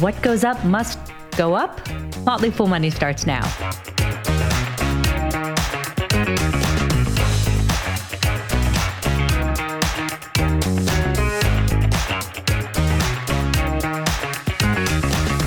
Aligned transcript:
What 0.00 0.20
goes 0.22 0.44
up 0.44 0.64
must 0.64 0.98
go 1.36 1.54
up? 1.54 1.78
Motley 2.24 2.50
Fool 2.50 2.66
Money 2.66 2.88
starts 2.88 3.26
now. 3.26 3.42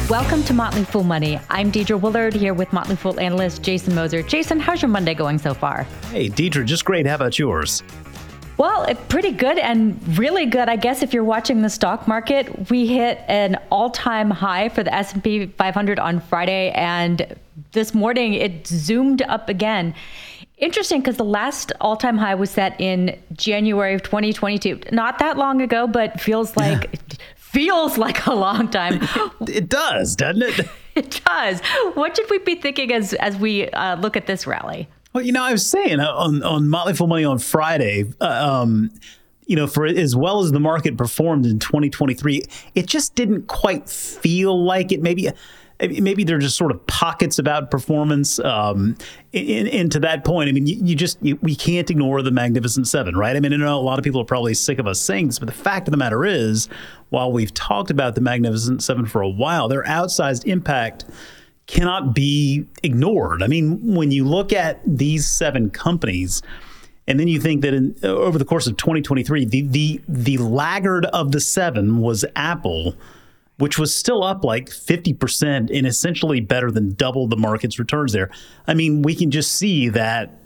Welcome 0.07 0.44
to 0.44 0.54
Motley 0.54 0.84
Fool 0.84 1.04
Money. 1.04 1.40
I'm 1.49 1.71
Deidre 1.71 1.99
Woollard 1.99 2.35
here 2.35 2.54
with 2.54 2.71
Motley 2.71 2.96
Fool 2.96 3.20
analyst 3.20 3.63
Jason 3.63 3.96
Moser. 3.96 4.21
Jason, 4.21 4.60
how's 4.60 4.84
your 4.84 4.90
Monday 4.90 5.16
going 5.16 5.40
so 5.40 5.55
far? 5.55 5.84
Hey, 6.12 6.30
Deidre, 6.30 6.63
just 6.63 6.85
great. 6.85 7.07
How 7.07 7.16
about 7.16 7.40
yours? 7.40 7.82
Well, 8.57 8.93
pretty 9.09 9.31
good 9.31 9.57
and 9.57 10.17
really 10.17 10.45
good. 10.45 10.70
I 10.70 10.75
guess 10.75 11.02
if 11.02 11.13
you're 11.13 11.23
watching 11.23 11.62
the 11.62 11.70
stock 11.70 12.07
market, 12.07 12.70
we 12.70 12.85
hit 12.85 13.20
an 13.27 13.60
all-time 13.71 14.29
high 14.29 14.70
for 14.70 14.84
the 14.84 14.93
S&P 14.93 15.48
500 15.48 15.99
on 15.99 16.20
Friday 16.20 16.71
and 16.71 17.35
this 17.71 17.93
morning 17.93 18.34
it 18.34 18.68
zoomed 18.68 19.21
up 19.23 19.49
again. 19.49 19.95
Interesting 20.57 21.01
because 21.01 21.18
the 21.18 21.26
last 21.26 21.71
all-time 21.82 22.18
high 22.18 22.35
was 22.35 22.51
set 22.51 22.79
in 22.79 23.20
January 23.34 23.95
of 23.95 24.04
2022. 24.04 24.82
Not 24.91 25.20
that 25.20 25.38
long 25.38 25.62
ago, 25.62 25.88
but 25.88 26.21
feels 26.21 26.55
like 26.55 26.90
yeah. 26.93 27.17
feels 27.35 27.98
like 27.98 28.26
a 28.27 28.34
long 28.34 28.70
time. 28.70 29.01
it 29.41 29.67
does, 29.67 30.15
doesn't 30.15 30.43
it? 30.43 30.70
it 30.95 31.21
does. 31.26 31.60
What 31.95 32.15
should 32.15 32.29
we 32.29 32.38
be 32.38 32.55
thinking 32.55 32.93
as 32.93 33.13
as 33.15 33.35
we 33.35 33.67
uh, 33.71 33.98
look 33.98 34.15
at 34.15 34.27
this 34.27 34.45
rally? 34.45 34.88
Well, 35.14 35.24
you 35.24 35.32
know, 35.32 35.44
I 35.44 35.52
was 35.52 35.66
saying 35.66 36.00
uh, 36.00 36.12
on 36.12 36.44
on 36.44 36.68
Motley 36.68 36.94
Fool 36.94 37.08
Money 37.08 37.24
on 37.24 37.40
Friday. 37.40 38.06
Uh, 38.20 38.26
um, 38.26 38.92
you 39.46 39.56
know, 39.56 39.68
for 39.68 39.86
as 39.86 40.16
well 40.16 40.40
as 40.40 40.52
the 40.52 40.60
market 40.60 40.98
performed 40.98 41.46
in 41.46 41.60
2023, 41.60 42.44
it 42.76 42.88
just 42.88 43.14
didn't 43.14 43.48
quite 43.48 43.90
feel 43.90 44.64
like 44.64 44.91
it. 44.91 45.02
Maybe 45.02 45.30
maybe 45.80 46.24
they're 46.24 46.40
just 46.40 46.58
sort 46.58 46.72
of 46.72 46.86
pockets 46.88 47.40
about 47.40 47.70
performance. 47.70 48.40
Um, 48.40 48.96
and, 49.34 49.91
to 49.91 50.00
that 50.00 50.24
point, 50.24 50.50
I 50.50 50.52
mean, 50.54 50.66
you, 50.66 50.78
you 50.82 50.96
just 50.96 51.18
you, 51.22 51.38
we 51.41 51.56
can't 51.56 51.90
ignore 51.90 52.22
the 52.22 52.32
Magnificent 52.32 52.88
Seven, 52.88 53.16
right? 53.18 53.36
I 53.36 53.40
mean, 53.40 53.54
I 53.54 53.58
know 53.58 53.78
a 53.78 53.82
lot 53.82 54.00
of 54.00 54.04
people 54.04 54.22
are 54.22 54.26
probably 54.26 54.54
sick 54.54 54.80
of 54.80 54.88
us 54.88 55.00
saying 55.00 55.28
this, 55.28 55.40
but 55.40 55.48
the 55.48 55.54
fact 55.54 55.88
of 55.88 55.91
the 55.91 55.98
matter 55.98 56.26
is, 56.26 56.70
while 57.10 57.32
we've 57.32 57.54
talked 57.54 57.91
about 57.91 58.16
the 58.16 58.22
Magnificent 58.22 58.82
Seven 58.82 59.06
for 59.06 59.22
a 59.22 59.30
while, 59.30 59.68
their 59.68 59.84
outsized 59.84 60.46
impact 60.46 61.06
cannot 61.74 62.13
be 62.13 62.68
ignored. 62.84 63.41
I 63.41 63.48
mean, 63.48 63.96
when 63.96 64.12
you 64.12 64.25
look 64.25 64.53
at 64.53 64.79
these 64.85 65.28
seven 65.28 65.72
companies, 65.72 66.44
and 67.07 67.19
then 67.19 67.28
you 67.28 67.41
think 67.41 67.63
that 67.63 67.74
in, 67.74 67.96
over 68.03 68.38
the 68.38 68.46
course 68.46 68.68
of 68.68 68.78
2023, 68.78 69.46
the, 69.46 69.62
the 69.63 70.01
the 70.07 70.38
laggard 70.38 71.06
of 71.07 71.31
the 71.31 71.41
seven 71.41 71.97
was 71.97 72.24
Apple, 72.35 72.96
which 73.57 73.79
was 73.79 73.94
still 73.94 74.24
up 74.24 74.44
like 74.44 74.69
50% 74.69 75.75
and 75.75 75.88
essentially 75.88 76.40
better 76.40 76.69
than 76.69 76.94
double 76.94 77.28
the 77.28 77.38
market's 77.38 77.79
returns 77.79 78.13
there. 78.13 78.29
I 78.67 78.75
mean, 78.75 79.01
we 79.01 79.16
can 79.16 79.31
just 79.31 79.53
see 79.53 79.90
that 79.90 80.45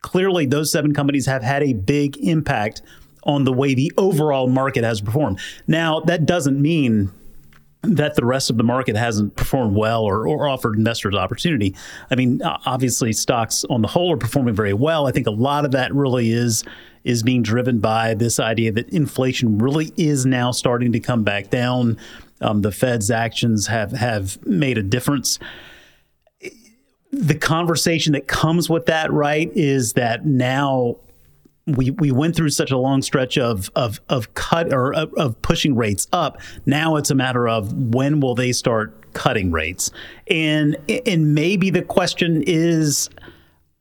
clearly 0.00 0.46
those 0.46 0.70
seven 0.70 0.94
companies 0.94 1.26
have 1.26 1.42
had 1.42 1.64
a 1.64 1.72
big 1.72 2.16
impact 2.18 2.82
on 3.24 3.44
the 3.44 3.52
way 3.52 3.74
the 3.74 3.92
overall 3.98 4.48
market 4.48 4.84
has 4.84 5.00
performed. 5.00 5.40
Now, 5.66 6.00
that 6.00 6.24
doesn't 6.24 6.60
mean 6.60 7.10
that 7.82 8.14
the 8.14 8.24
rest 8.24 8.48
of 8.48 8.56
the 8.56 8.62
market 8.62 8.96
hasn't 8.96 9.34
performed 9.34 9.76
well 9.76 10.04
or, 10.04 10.26
or 10.28 10.48
offered 10.48 10.76
investors 10.76 11.14
opportunity. 11.14 11.74
I 12.10 12.14
mean, 12.14 12.40
obviously, 12.42 13.12
stocks 13.12 13.64
on 13.68 13.82
the 13.82 13.88
whole 13.88 14.12
are 14.12 14.16
performing 14.16 14.54
very 14.54 14.72
well. 14.72 15.06
I 15.06 15.12
think 15.12 15.26
a 15.26 15.32
lot 15.32 15.64
of 15.64 15.72
that 15.72 15.92
really 15.94 16.30
is 16.30 16.64
is 17.04 17.24
being 17.24 17.42
driven 17.42 17.80
by 17.80 18.14
this 18.14 18.38
idea 18.38 18.70
that 18.70 18.88
inflation 18.90 19.58
really 19.58 19.92
is 19.96 20.24
now 20.24 20.52
starting 20.52 20.92
to 20.92 21.00
come 21.00 21.24
back 21.24 21.50
down. 21.50 21.98
Um, 22.40 22.62
the 22.62 22.70
Fed's 22.70 23.10
actions 23.10 23.66
have 23.66 23.90
have 23.92 24.44
made 24.46 24.78
a 24.78 24.82
difference. 24.82 25.40
The 27.10 27.34
conversation 27.34 28.12
that 28.12 28.26
comes 28.26 28.70
with 28.70 28.86
that, 28.86 29.12
right, 29.12 29.50
is 29.54 29.94
that 29.94 30.24
now 30.24 30.96
we 31.66 31.90
we 31.92 32.10
went 32.10 32.34
through 32.34 32.50
such 32.50 32.70
a 32.70 32.76
long 32.76 33.02
stretch 33.02 33.38
of 33.38 33.70
of 33.76 34.00
of 34.08 34.34
cut 34.34 34.72
or 34.72 34.92
of, 34.94 35.12
of, 35.14 35.40
pushing 35.42 35.76
rates 35.76 36.08
up. 36.12 36.40
Now 36.66 36.96
it's 36.96 37.10
a 37.10 37.14
matter 37.14 37.48
of 37.48 37.72
when 37.72 38.20
will 38.20 38.34
they 38.34 38.52
start 38.52 39.12
cutting 39.12 39.52
rates, 39.52 39.90
and 40.28 40.76
and 41.06 41.34
maybe 41.34 41.70
the 41.70 41.82
question 41.82 42.42
is, 42.46 43.08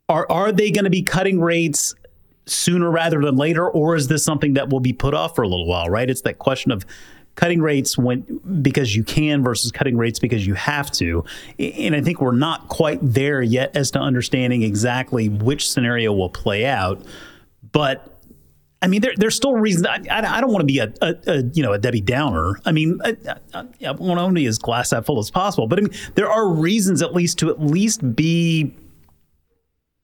are 0.10 0.28
are 0.30 0.52
they 0.52 0.70
going 0.70 0.84
to 0.84 0.92
be 0.92 1.02
cutting 1.02 1.42
rates 1.42 1.96
sooner 2.46 2.92
rather 2.92 3.20
than 3.22 3.36
later, 3.36 3.68
or 3.68 3.96
is 3.96 4.08
this 4.08 4.24
something 4.24 4.54
that 4.54 4.70
will 4.70 4.80
be 4.80 4.94
put 4.94 5.14
off 5.14 5.36
for 5.36 5.42
a 5.42 5.48
little 5.48 5.68
while? 5.68 5.90
Right? 5.90 6.10
It's 6.10 6.22
that 6.22 6.38
question 6.38 6.72
of 6.72 6.86
cutting 7.36 7.62
rates 7.62 7.98
when 7.98 8.22
because 8.62 8.96
you 8.96 9.04
can 9.04 9.44
versus 9.44 9.72
cutting 9.72 9.98
rates 9.98 10.20
because 10.20 10.46
you 10.46 10.54
have 10.54 10.92
to. 10.92 11.24
And 11.58 11.96
I 11.96 12.02
think 12.02 12.22
we're 12.22 12.34
not 12.34 12.68
quite 12.68 13.00
there 13.02 13.42
yet 13.42 13.76
as 13.76 13.90
to 13.92 14.00
understanding 14.00 14.62
exactly 14.62 15.30
which 15.30 15.72
scenario 15.72 16.14
will 16.14 16.30
play 16.30 16.66
out. 16.66 17.04
But 17.72 18.20
I 18.82 18.88
mean, 18.88 19.02
there, 19.02 19.14
there's 19.16 19.36
still 19.36 19.54
reasons. 19.54 19.86
I, 19.86 20.02
I, 20.10 20.38
I 20.38 20.42
don't 20.42 20.52
want 20.52 20.62
to 20.62 20.66
be 20.66 20.80
a, 20.80 20.92
a, 21.02 21.16
a, 21.28 21.44
you 21.54 21.62
know 21.62 21.74
a 21.74 21.78
Debbie 21.78 22.02
Downer. 22.02 22.60
I 22.66 22.72
mean, 22.72 23.00
I, 23.04 23.16
I 23.54 23.92
want 23.92 24.18
to 24.18 24.22
only 24.22 24.46
as 24.48 24.58
glass 24.58 24.92
half 24.92 25.06
full 25.06 25.20
as 25.20 25.30
possible. 25.30 25.68
But 25.68 25.80
I 25.80 25.82
mean, 25.84 25.94
there 26.16 26.30
are 26.30 26.48
reasons 26.50 27.02
at 27.02 27.14
least 27.14 27.38
to 27.40 27.50
at 27.50 27.62
least 27.62 28.16
be 28.16 28.76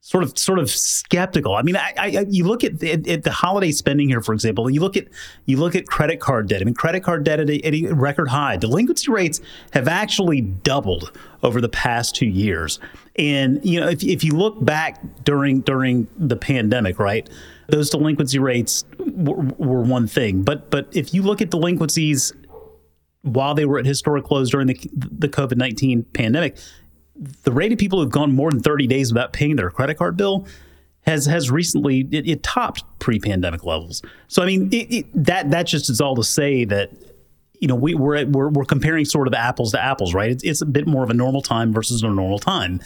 sort 0.07 0.23
of 0.23 0.38
sort 0.38 0.59
of 0.59 0.69
skeptical. 0.69 1.56
I 1.56 1.63
mean, 1.63 1.75
I, 1.75 1.94
I 1.97 2.25
you 2.29 2.45
look 2.45 2.63
at 2.63 2.79
the, 2.79 2.91
at 3.11 3.23
the, 3.23 3.31
holiday 3.31 3.72
spending 3.72 4.07
here, 4.07 4.22
for 4.22 4.33
example. 4.33 4.69
You 4.69 4.79
look 4.79 4.95
at 4.95 5.07
you 5.47 5.57
look 5.57 5.75
at 5.75 5.88
credit 5.88 6.19
card 6.19 6.47
debt. 6.47 6.61
I 6.61 6.63
mean, 6.63 6.75
credit 6.75 7.01
card 7.01 7.23
debt 7.23 7.39
at 7.39 7.50
a, 7.50 7.61
at 7.66 7.73
a 7.73 7.94
record 7.94 8.29
high. 8.29 8.57
Delinquency 8.57 9.11
rates 9.11 9.41
have 9.72 9.88
actually 9.88 10.41
doubled 10.41 11.11
over 11.41 11.59
the 11.59 11.69
past 11.69 12.16
two 12.16 12.27
years. 12.27 12.79
And 13.17 13.59
you 13.66 13.79
know, 13.79 13.89
if 13.89 14.03
if 14.03 14.23
you 14.23 14.33
look 14.33 14.63
back 14.63 15.01
during 15.23 15.61
during 15.61 16.07
the 16.16 16.38
pandemic, 16.38 17.00
right? 17.00 17.27
Those 17.67 17.89
delinquency 17.89 18.39
rates 18.39 18.85
were, 19.00 19.35
were 19.57 19.81
one 19.81 20.07
thing. 20.07 20.44
But 20.44 20.69
but 20.69 20.88
if 20.94 21.13
you 21.13 21.22
look 21.22 21.41
at 21.41 21.50
delinquencies 21.50 22.33
while 23.22 23.55
they 23.55 23.66
were 23.66 23.79
at 23.79 23.85
historic 23.85 24.29
lows 24.31 24.50
during 24.50 24.67
the 24.67 24.79
the 24.94 25.28
COVID 25.28 25.57
nineteen 25.57 26.03
pandemic, 26.03 26.57
the 27.44 27.51
rate 27.51 27.72
of 27.72 27.77
people 27.77 28.01
who've 28.01 28.11
gone 28.11 28.33
more 28.33 28.51
than 28.51 28.61
thirty 28.61 28.88
days 28.88 29.13
without 29.13 29.33
paying 29.33 29.56
their 29.56 29.69
credit 29.69 29.97
card 29.97 30.17
bill 30.17 30.47
has 31.01 31.25
has 31.25 31.50
recently 31.50 32.07
it, 32.11 32.27
it 32.27 32.44
topped 32.44 32.83
pre 33.00 33.19
pandemic 33.19 33.63
levels. 33.63 34.01
So 34.27 34.44
I 34.44 34.45
mean 34.45 34.67
it, 34.72 34.94
it, 34.94 35.25
that 35.25 35.51
that 35.51 35.63
just 35.63 35.89
is 35.89 36.00
all 36.01 36.16
to 36.16 36.23
say 36.23 36.66
that 36.66 36.91
you 37.59 37.67
know 37.67 37.75
we, 37.75 37.95
we're, 37.95 38.25
we're 38.25 38.50
we're 38.50 38.66
comparing 38.66 39.06
sort 39.06 39.27
of 39.27 39.33
apples 39.33 39.72
to 39.72 39.83
apples, 39.83 40.13
right? 40.13 40.31
It's, 40.31 40.44
it's 40.44 40.61
a 40.61 40.66
bit 40.66 40.88
more 40.88 41.03
of 41.03 41.09
a 41.09 41.13
normal 41.13 41.41
time 41.41 41.73
versus 41.73 42.03
a 42.03 42.09
normal 42.09 42.39
time 42.39 42.81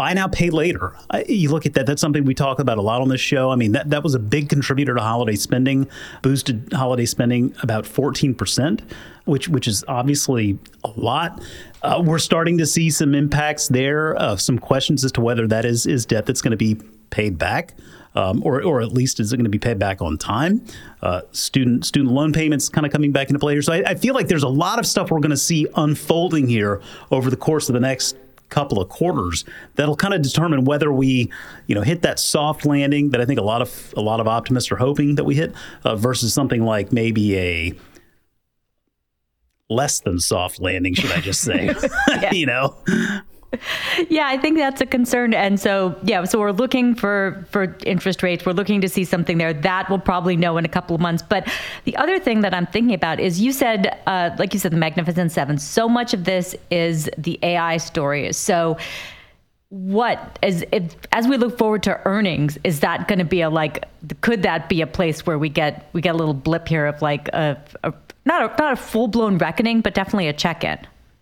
buy 0.00 0.14
now, 0.14 0.26
pay 0.26 0.48
later. 0.48 0.94
You 1.28 1.50
look 1.50 1.66
at 1.66 1.74
that, 1.74 1.84
that's 1.84 2.00
something 2.00 2.24
we 2.24 2.32
talk 2.32 2.58
about 2.58 2.78
a 2.78 2.80
lot 2.80 3.02
on 3.02 3.10
this 3.10 3.20
show. 3.20 3.50
I 3.50 3.56
mean, 3.56 3.72
that, 3.72 3.90
that 3.90 4.02
was 4.02 4.14
a 4.14 4.18
big 4.18 4.48
contributor 4.48 4.94
to 4.94 5.00
holiday 5.02 5.34
spending, 5.34 5.86
boosted 6.22 6.72
holiday 6.72 7.04
spending 7.04 7.54
about 7.62 7.84
14%, 7.84 8.80
which, 9.26 9.50
which 9.50 9.68
is 9.68 9.84
obviously 9.88 10.58
a 10.84 10.90
lot. 10.96 11.42
Uh, 11.82 12.02
we're 12.02 12.18
starting 12.18 12.56
to 12.56 12.64
see 12.64 12.88
some 12.88 13.14
impacts 13.14 13.68
there, 13.68 14.18
uh, 14.18 14.36
some 14.36 14.58
questions 14.58 15.04
as 15.04 15.12
to 15.12 15.20
whether 15.20 15.46
that 15.46 15.66
is, 15.66 15.84
is 15.84 16.06
debt 16.06 16.24
that's 16.24 16.40
going 16.40 16.52
to 16.52 16.56
be 16.56 16.78
paid 17.10 17.36
back. 17.36 17.74
Um, 18.14 18.42
or, 18.42 18.60
or 18.64 18.80
at 18.80 18.92
least 18.92 19.20
is 19.20 19.32
it 19.32 19.36
going 19.36 19.44
to 19.44 19.50
be 19.50 19.58
paid 19.58 19.78
back 19.78 20.00
on 20.00 20.16
time? 20.16 20.64
Uh, 21.00 21.20
student 21.30 21.86
student 21.86 22.12
loan 22.12 22.32
payments 22.32 22.68
kind 22.68 22.84
of 22.84 22.90
coming 22.90 23.12
back 23.12 23.28
into 23.28 23.38
play 23.38 23.52
here. 23.52 23.62
So 23.62 23.72
I, 23.72 23.90
I 23.90 23.94
feel 23.94 24.14
like 24.14 24.26
there's 24.26 24.42
a 24.42 24.48
lot 24.48 24.80
of 24.80 24.86
stuff 24.86 25.12
we're 25.12 25.20
going 25.20 25.30
to 25.30 25.36
see 25.36 25.68
unfolding 25.76 26.48
here 26.48 26.80
over 27.12 27.30
the 27.30 27.36
course 27.36 27.68
of 27.68 27.74
the 27.74 27.80
next 27.80 28.16
couple 28.50 28.80
of 28.80 28.88
quarters 28.88 29.44
that'll 29.76 29.96
kind 29.96 30.12
of 30.12 30.22
determine 30.22 30.64
whether 30.64 30.92
we, 30.92 31.30
you 31.66 31.74
know, 31.74 31.82
hit 31.82 32.02
that 32.02 32.18
soft 32.18 32.66
landing 32.66 33.10
that 33.10 33.20
I 33.20 33.24
think 33.24 33.40
a 33.40 33.44
lot 33.44 33.62
of 33.62 33.94
a 33.96 34.00
lot 34.00 34.20
of 34.20 34.28
optimists 34.28 34.70
are 34.70 34.76
hoping 34.76 35.14
that 35.14 35.24
we 35.24 35.34
hit, 35.34 35.54
uh, 35.84 35.96
versus 35.96 36.34
something 36.34 36.64
like 36.64 36.92
maybe 36.92 37.36
a 37.38 37.74
less 39.70 40.00
than 40.00 40.18
soft 40.18 40.60
landing, 40.60 40.94
should 40.94 41.12
I 41.12 41.20
just 41.20 41.40
say? 41.40 41.74
you 42.32 42.46
know. 42.46 42.76
yeah, 44.08 44.26
I 44.28 44.38
think 44.38 44.56
that's 44.56 44.80
a 44.80 44.86
concern. 44.86 45.34
And 45.34 45.58
so, 45.58 45.96
yeah, 46.02 46.24
so 46.24 46.38
we're 46.38 46.52
looking 46.52 46.94
for 46.94 47.46
for 47.50 47.76
interest 47.84 48.22
rates. 48.22 48.46
We're 48.46 48.52
looking 48.52 48.80
to 48.80 48.88
see 48.88 49.04
something 49.04 49.38
there. 49.38 49.52
That 49.52 49.88
we'll 49.88 49.98
probably 49.98 50.36
know 50.36 50.56
in 50.56 50.64
a 50.64 50.68
couple 50.68 50.94
of 50.94 51.00
months. 51.00 51.22
But 51.22 51.48
the 51.84 51.96
other 51.96 52.18
thing 52.18 52.42
that 52.42 52.54
I'm 52.54 52.66
thinking 52.66 52.94
about 52.94 53.20
is 53.20 53.40
you 53.40 53.52
said, 53.52 54.00
uh, 54.06 54.30
like 54.38 54.54
you 54.54 54.60
said, 54.60 54.72
the 54.72 54.76
Magnificent 54.76 55.32
Seven. 55.32 55.58
So 55.58 55.88
much 55.88 56.14
of 56.14 56.24
this 56.24 56.54
is 56.70 57.10
the 57.18 57.38
AI 57.42 57.76
story. 57.78 58.32
So 58.32 58.76
what 59.70 60.38
as 60.42 60.64
if, 60.72 60.96
as 61.12 61.28
we 61.28 61.36
look 61.36 61.56
forward 61.56 61.82
to 61.84 62.00
earnings 62.04 62.58
is 62.64 62.80
that 62.80 63.06
going 63.06 63.20
to 63.20 63.24
be 63.24 63.40
a 63.40 63.48
like 63.48 63.84
could 64.20 64.42
that 64.42 64.68
be 64.68 64.80
a 64.80 64.86
place 64.86 65.24
where 65.24 65.38
we 65.38 65.48
get 65.48 65.88
we 65.92 66.00
get 66.00 66.14
a 66.14 66.18
little 66.18 66.34
blip 66.34 66.66
here 66.66 66.86
of 66.86 67.00
like 67.00 67.28
a, 67.28 67.56
a 67.84 67.94
not 68.24 68.42
a 68.42 68.62
not 68.62 68.72
a 68.72 68.76
full 68.76 69.06
blown 69.06 69.38
reckoning 69.38 69.80
but 69.80 69.94
definitely 69.94 70.26
a 70.26 70.32
check 70.32 70.64
in 70.64 70.76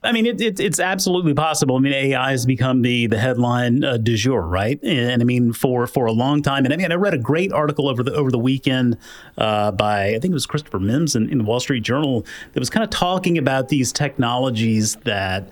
I 0.09 0.13
mean, 0.13 0.25
it, 0.25 0.41
it, 0.41 0.59
it's 0.59 0.81
absolutely 0.81 1.35
possible. 1.35 1.77
I 1.77 1.81
mean, 1.81 1.93
AI 1.93 2.31
has 2.31 2.47
become 2.47 2.81
the 2.81 3.09
the 3.09 3.19
headline 3.19 3.85
uh, 3.85 3.99
du 3.99 4.17
jour, 4.17 4.41
right? 4.41 4.83
And, 4.83 5.11
and, 5.11 5.23
I 5.23 5.25
mean, 5.27 5.53
for 5.53 5.87
for 5.87 6.07
a 6.07 6.13
long 6.13 6.41
time. 6.41 6.65
And 6.65 6.73
I 6.73 6.79
mean, 6.79 6.91
I 6.91 6.95
read 6.95 7.13
a 7.13 7.19
great 7.19 7.53
article 7.53 7.91
over 7.91 8.03
the 8.03 8.15
over 8.15 8.31
the 8.31 8.39
weekend 8.39 8.97
uh, 9.37 9.71
by 9.73 10.15
I 10.15 10.19
think 10.19 10.27
it 10.27 10.33
was 10.33 10.47
Christopher 10.47 10.81
Mims 10.81 11.15
in, 11.15 11.29
in 11.29 11.37
the 11.37 11.45
Wall 11.45 11.61
Street 11.61 11.83
Journal 11.83 12.25
that 12.55 12.59
was 12.59 12.71
kind 12.71 12.83
of 12.83 12.89
talking 12.89 13.37
about 13.37 13.69
these 13.69 13.93
technologies 13.93 14.97
that 15.05 15.51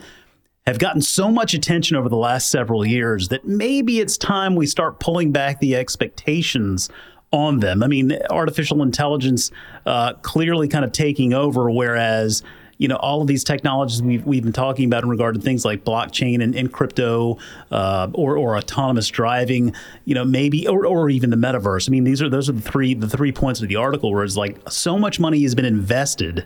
have 0.66 0.78
gotten 0.78 1.02
so 1.02 1.30
much 1.30 1.52
attention 1.52 1.94
over 1.94 2.08
the 2.08 2.16
last 2.16 2.50
several 2.50 2.86
years 2.86 3.28
that 3.28 3.46
maybe 3.46 4.00
it's 4.00 4.16
time 4.16 4.56
we 4.56 4.66
start 4.66 5.00
pulling 5.00 5.32
back 5.32 5.60
the 5.60 5.76
expectations 5.76 6.88
on 7.30 7.60
them. 7.60 7.82
I 7.82 7.88
mean, 7.88 8.18
artificial 8.30 8.82
intelligence 8.82 9.50
uh, 9.84 10.14
clearly 10.22 10.66
kind 10.66 10.84
of 10.84 10.92
taking 10.92 11.34
over, 11.34 11.70
whereas 11.70 12.42
you 12.78 12.88
know, 12.88 12.96
all 12.96 13.22
of 13.22 13.26
these 13.26 13.44
technologies 13.44 14.02
we've, 14.02 14.24
we've 14.26 14.42
been 14.42 14.52
talking 14.52 14.86
about 14.86 15.02
in 15.02 15.08
regard 15.08 15.34
to 15.34 15.40
things 15.40 15.64
like 15.64 15.84
blockchain 15.84 16.42
and, 16.42 16.54
and 16.54 16.72
crypto 16.72 17.38
uh, 17.70 18.08
or, 18.12 18.36
or 18.36 18.56
autonomous 18.56 19.08
driving, 19.08 19.74
you 20.04 20.14
know, 20.14 20.24
maybe, 20.24 20.68
or, 20.68 20.86
or 20.86 21.08
even 21.08 21.30
the 21.30 21.36
metaverse. 21.36 21.88
I 21.88 21.90
mean, 21.90 22.04
these 22.04 22.20
are, 22.20 22.28
those 22.28 22.48
are 22.48 22.52
the 22.52 22.60
three, 22.60 22.94
the 22.94 23.08
three 23.08 23.32
points 23.32 23.62
of 23.62 23.68
the 23.68 23.76
article 23.76 24.12
where 24.12 24.24
it's 24.24 24.36
like 24.36 24.58
so 24.68 24.98
much 24.98 25.18
money 25.18 25.42
has 25.42 25.54
been 25.54 25.64
invested 25.64 26.44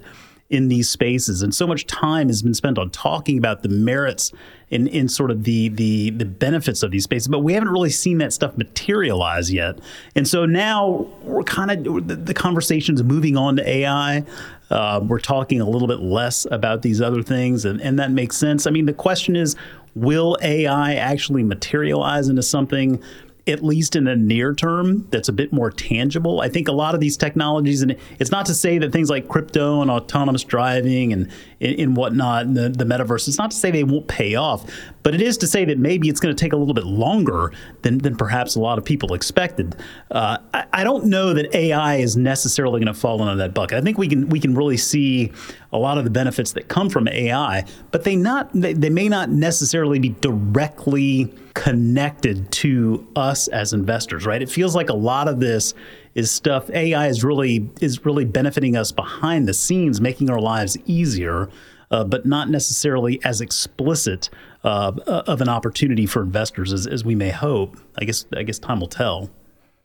in 0.51 0.69
these 0.69 0.91
spaces. 0.91 1.43
And 1.43 1.55
so 1.55 1.67
much 1.67 1.87
time 1.87 2.29
has 2.29 2.43
been 2.43 2.55
spent 2.55 2.77
on 2.77 2.91
talking 2.91 3.39
about 3.39 3.63
the 3.63 3.69
merits 3.69 4.33
in, 4.69 4.87
in 4.89 5.09
sort 5.09 5.31
of 5.31 5.45
the, 5.45 5.69
the 5.69 6.11
the 6.11 6.25
benefits 6.25 6.85
of 6.85 6.93
these 6.93 7.03
spaces 7.03 7.27
but 7.27 7.41
we 7.41 7.55
haven't 7.55 7.71
really 7.71 7.91
seen 7.91 8.19
that 8.19 8.33
stuff 8.33 8.57
materialize 8.57 9.53
yet. 9.53 9.79
And 10.15 10.29
so 10.29 10.47
now 10.47 11.09
we're 11.23 11.43
kind 11.43 11.87
of 11.87 12.07
the, 12.07 12.15
the 12.15 12.35
conversation's 12.35 13.03
moving 13.03 13.37
on 13.37 13.57
to 13.57 13.69
ai 13.69 14.25
uh, 14.71 15.01
we're 15.03 15.19
talking 15.19 15.61
a 15.61 15.69
little 15.69 15.89
bit 15.89 16.01
less 16.01 16.47
about 16.51 16.83
these 16.83 17.01
other 17.01 17.23
things, 17.23 17.65
and, 17.65 17.81
and 17.81 17.99
that 17.99 18.13
makes 18.13 18.37
sense. 18.37 18.67
I 18.67 18.71
mean, 18.71 18.87
the 18.87 18.93
question 18.93 19.35
is 19.35 19.57
will 19.97 20.39
AI 20.41 20.95
actually 20.95 21.43
materialize 21.43 22.29
into 22.29 22.43
something 22.43 23.03
at 23.51 23.63
least 23.63 23.97
in 23.97 24.05
the 24.05 24.17
near 24.17 24.55
term, 24.55 25.07
that's 25.11 25.29
a 25.29 25.33
bit 25.33 25.53
more 25.53 25.71
tangible. 25.71 26.41
I 26.41 26.49
think 26.49 26.69
a 26.69 26.73
lot 26.73 26.95
of 26.95 27.01
these 27.01 27.17
technologies, 27.17 27.83
and 27.83 27.97
it's 28.19 28.31
not 28.31 28.47
to 28.47 28.55
say 28.55 28.79
that 28.79 28.93
things 28.93 29.11
like 29.11 29.29
crypto 29.29 29.83
and 29.83 29.91
autonomous 29.91 30.45
driving 30.45 31.13
and, 31.13 31.31
and 31.61 31.97
whatnot, 31.97 32.47
and 32.47 32.57
the, 32.57 32.69
the 32.69 32.85
metaverse, 32.85 33.29
it's 33.29 33.39
not 33.39 33.51
to 33.51 33.57
say 33.57 33.71
they 33.71 33.85
won't 33.85 34.09
pay 34.09 34.35
off, 34.35 34.71
but 35.03 35.15
it 35.15 35.21
is 35.21 35.37
to 35.39 35.47
say 35.47 35.65
that 35.65 35.79
maybe 35.79 36.09
it's 36.09 36.21
going 36.21 36.35
to 36.35 36.41
take 36.41 36.53
a 36.53 36.57
little 36.57 36.75
bit 36.75 36.85
longer 36.85 37.53
than, 37.83 37.99
than 37.99 38.17
perhaps 38.17 38.55
a 38.55 38.61
lot 38.61 38.79
of 38.79 38.85
people 38.85 39.15
expected. 39.15 39.77
Uh, 40.11 40.39
I, 40.55 40.65
I, 40.73 40.85
don't 40.85 41.07
know 41.07 41.35
that 41.35 41.55
AI 41.55 41.97
is 41.97 42.17
necessarily 42.17 42.81
going 42.81 42.93
to 42.93 42.99
fall 42.99 43.23
into 43.23 43.37
that 43.37 43.55
bucket. 43.55 43.79
I 43.79 43.81
think 43.81 43.99
we 43.99 44.09
can 44.09 44.29
we 44.29 44.41
can 44.41 44.55
really 44.55 44.77
see 44.77 45.33
a 45.73 45.79
lot 45.79 45.99
of 45.99 46.05
the 46.05 46.11
benefits 46.11 46.53
that 46.53 46.69
come 46.69 46.91
from 46.91 47.07
AI, 47.09 47.65
but 47.91 48.05
they 48.05 48.17
not 48.17 48.51
they, 48.53 48.73
they 48.73 48.91
may 48.91 49.09
not 49.09 49.31
necessarily 49.31 49.99
be 49.99 50.11
directly 50.21 51.33
connected 51.55 52.51
to 52.51 53.07
us 53.17 53.49
as 53.49 53.73
investors, 53.73 54.27
right? 54.27 54.43
It 54.43 54.51
feels 54.51 54.75
like 54.75 54.89
a 54.89 54.95
lot 54.95 55.29
of 55.29 55.41
this 55.41 55.75
is 56.15 56.31
stuff 56.31 56.71
AI 56.71 57.07
is 57.07 57.23
really 57.23 57.69
is 57.81 58.05
really 58.05 58.25
benefiting 58.25 58.77
us 58.77 58.93
behind 58.93 59.47
the 59.47 59.55
scenes, 59.55 60.01
making 60.01 60.31
our 60.31 60.41
lives 60.41 60.77
easier, 60.87 61.49
uh, 61.91 62.05
but 62.05 62.27
not 62.27 62.49
necessarily 62.49 63.21
as 63.25 63.41
explicit 63.41 64.29
uh, 64.65 64.93
of 65.07 65.41
an 65.41 65.49
opportunity 65.49 66.07
for 66.07 66.23
investors 66.23 66.73
as, 66.73 66.87
as 66.87 67.05
we 67.05 67.15
may 67.15 67.31
hope. 67.31 67.77
I 67.99 68.05
guess 68.05 68.27
I 68.37 68.43
guess 68.43 68.59
time 68.59 68.81
will 68.81 68.89
tell. 68.89 69.31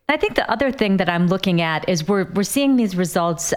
I 0.08 0.18
think 0.18 0.36
the 0.36 0.50
other 0.52 0.72
thing 0.72 0.98
that 0.98 1.10
I'm 1.10 1.28
looking 1.28 1.62
at 1.62 1.88
is 1.90 2.08
we're 2.08 2.26
we're 2.34 2.44
seeing 2.44 2.76
these 2.76 2.96
results 2.96 3.54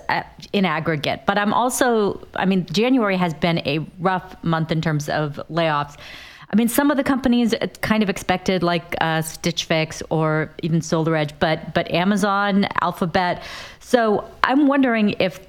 in 0.53 0.65
aggregate, 0.65 1.25
but 1.27 1.37
I'm 1.37 1.53
also 1.53 2.27
I 2.35 2.47
mean 2.47 2.65
January 2.73 3.17
has 3.17 3.35
been 3.35 3.59
a 3.69 3.87
rough 3.99 4.43
month 4.43 4.73
in 4.73 4.81
terms 4.81 5.09
of 5.11 5.41
layoffs. 5.51 5.97
I 6.51 6.57
mean, 6.57 6.69
some 6.69 6.91
of 6.91 6.97
the 6.97 7.05
companies 7.05 7.55
kind 7.83 8.03
of 8.03 8.09
expected, 8.09 8.63
like 8.63 8.95
uh, 9.03 9.21
Stitch 9.21 9.65
Fix 9.65 10.03
or 10.09 10.51
even 10.63 10.81
SolarEdge, 10.81 11.33
but 11.39 11.75
but 11.75 11.91
Amazon, 11.91 12.67
Alphabet. 12.81 13.43
So 13.81 14.25
I'm 14.43 14.67
wondering 14.67 15.15
if 15.19 15.41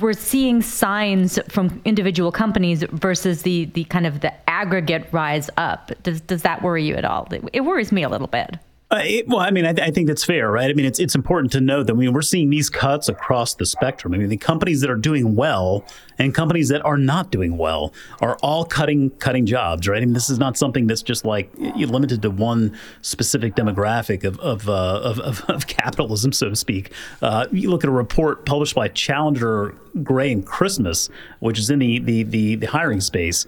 we're 0.00 0.12
seeing 0.12 0.62
signs 0.62 1.38
from 1.48 1.82
individual 1.84 2.30
companies 2.30 2.84
versus 2.92 3.42
the 3.42 3.64
the 3.66 3.82
kind 3.84 4.06
of 4.06 4.20
the 4.20 4.32
aggregate 4.48 5.08
rise 5.10 5.50
up. 5.56 5.90
Does 6.04 6.20
does 6.20 6.42
that 6.42 6.62
worry 6.62 6.84
you 6.84 6.94
at 6.94 7.04
all? 7.04 7.28
It 7.52 7.62
worries 7.62 7.90
me 7.90 8.04
a 8.04 8.08
little 8.08 8.28
bit. 8.28 8.56
Uh, 8.90 9.00
it, 9.02 9.26
well, 9.26 9.40
I 9.40 9.50
mean, 9.50 9.64
I, 9.64 9.72
th- 9.72 9.88
I, 9.88 9.90
think 9.90 10.08
that's 10.08 10.24
fair, 10.24 10.50
right? 10.50 10.68
I 10.68 10.74
mean, 10.74 10.84
it's 10.84 10.98
it's 10.98 11.14
important 11.14 11.50
to 11.52 11.60
note 11.60 11.86
that 11.86 11.94
I 11.94 11.96
mean, 11.96 12.12
we're 12.12 12.20
seeing 12.20 12.50
these 12.50 12.68
cuts 12.68 13.08
across 13.08 13.54
the 13.54 13.64
spectrum. 13.64 14.12
I 14.12 14.18
mean, 14.18 14.28
the 14.28 14.36
companies 14.36 14.82
that 14.82 14.90
are 14.90 14.96
doing 14.96 15.34
well 15.34 15.86
and 16.18 16.34
companies 16.34 16.68
that 16.68 16.84
are 16.84 16.98
not 16.98 17.30
doing 17.30 17.56
well 17.56 17.94
are 18.20 18.36
all 18.42 18.66
cutting 18.66 19.08
cutting 19.10 19.46
jobs, 19.46 19.88
right? 19.88 20.02
I 20.02 20.04
mean, 20.04 20.12
this 20.12 20.28
is 20.28 20.38
not 20.38 20.58
something 20.58 20.86
that's 20.86 21.02
just 21.02 21.24
like 21.24 21.50
limited 21.56 22.20
to 22.22 22.30
one 22.30 22.76
specific 23.00 23.54
demographic 23.54 24.22
of 24.22 24.38
of, 24.40 24.68
uh, 24.68 25.00
of, 25.02 25.18
of, 25.18 25.40
of, 25.48 25.66
capitalism, 25.74 26.32
so 26.32 26.50
to 26.50 26.56
speak. 26.56 26.92
Uh, 27.22 27.46
you 27.50 27.70
look 27.70 27.84
at 27.84 27.88
a 27.88 27.92
report 27.92 28.44
published 28.44 28.74
by 28.74 28.88
Challenger, 28.88 29.74
Gray, 30.02 30.30
and 30.30 30.44
Christmas, 30.44 31.08
which 31.40 31.58
is 31.58 31.70
in 31.70 31.78
the 31.78 32.00
the, 32.00 32.22
the, 32.22 32.54
the 32.56 32.66
hiring 32.66 33.00
space. 33.00 33.46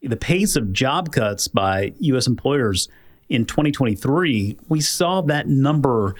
The 0.00 0.16
pace 0.16 0.56
of 0.56 0.72
job 0.72 1.12
cuts 1.12 1.46
by 1.46 1.92
U.S. 1.98 2.26
employers 2.26 2.88
in 3.28 3.44
2023, 3.44 4.56
we 4.68 4.80
saw 4.80 5.20
that 5.22 5.48
number 5.48 6.14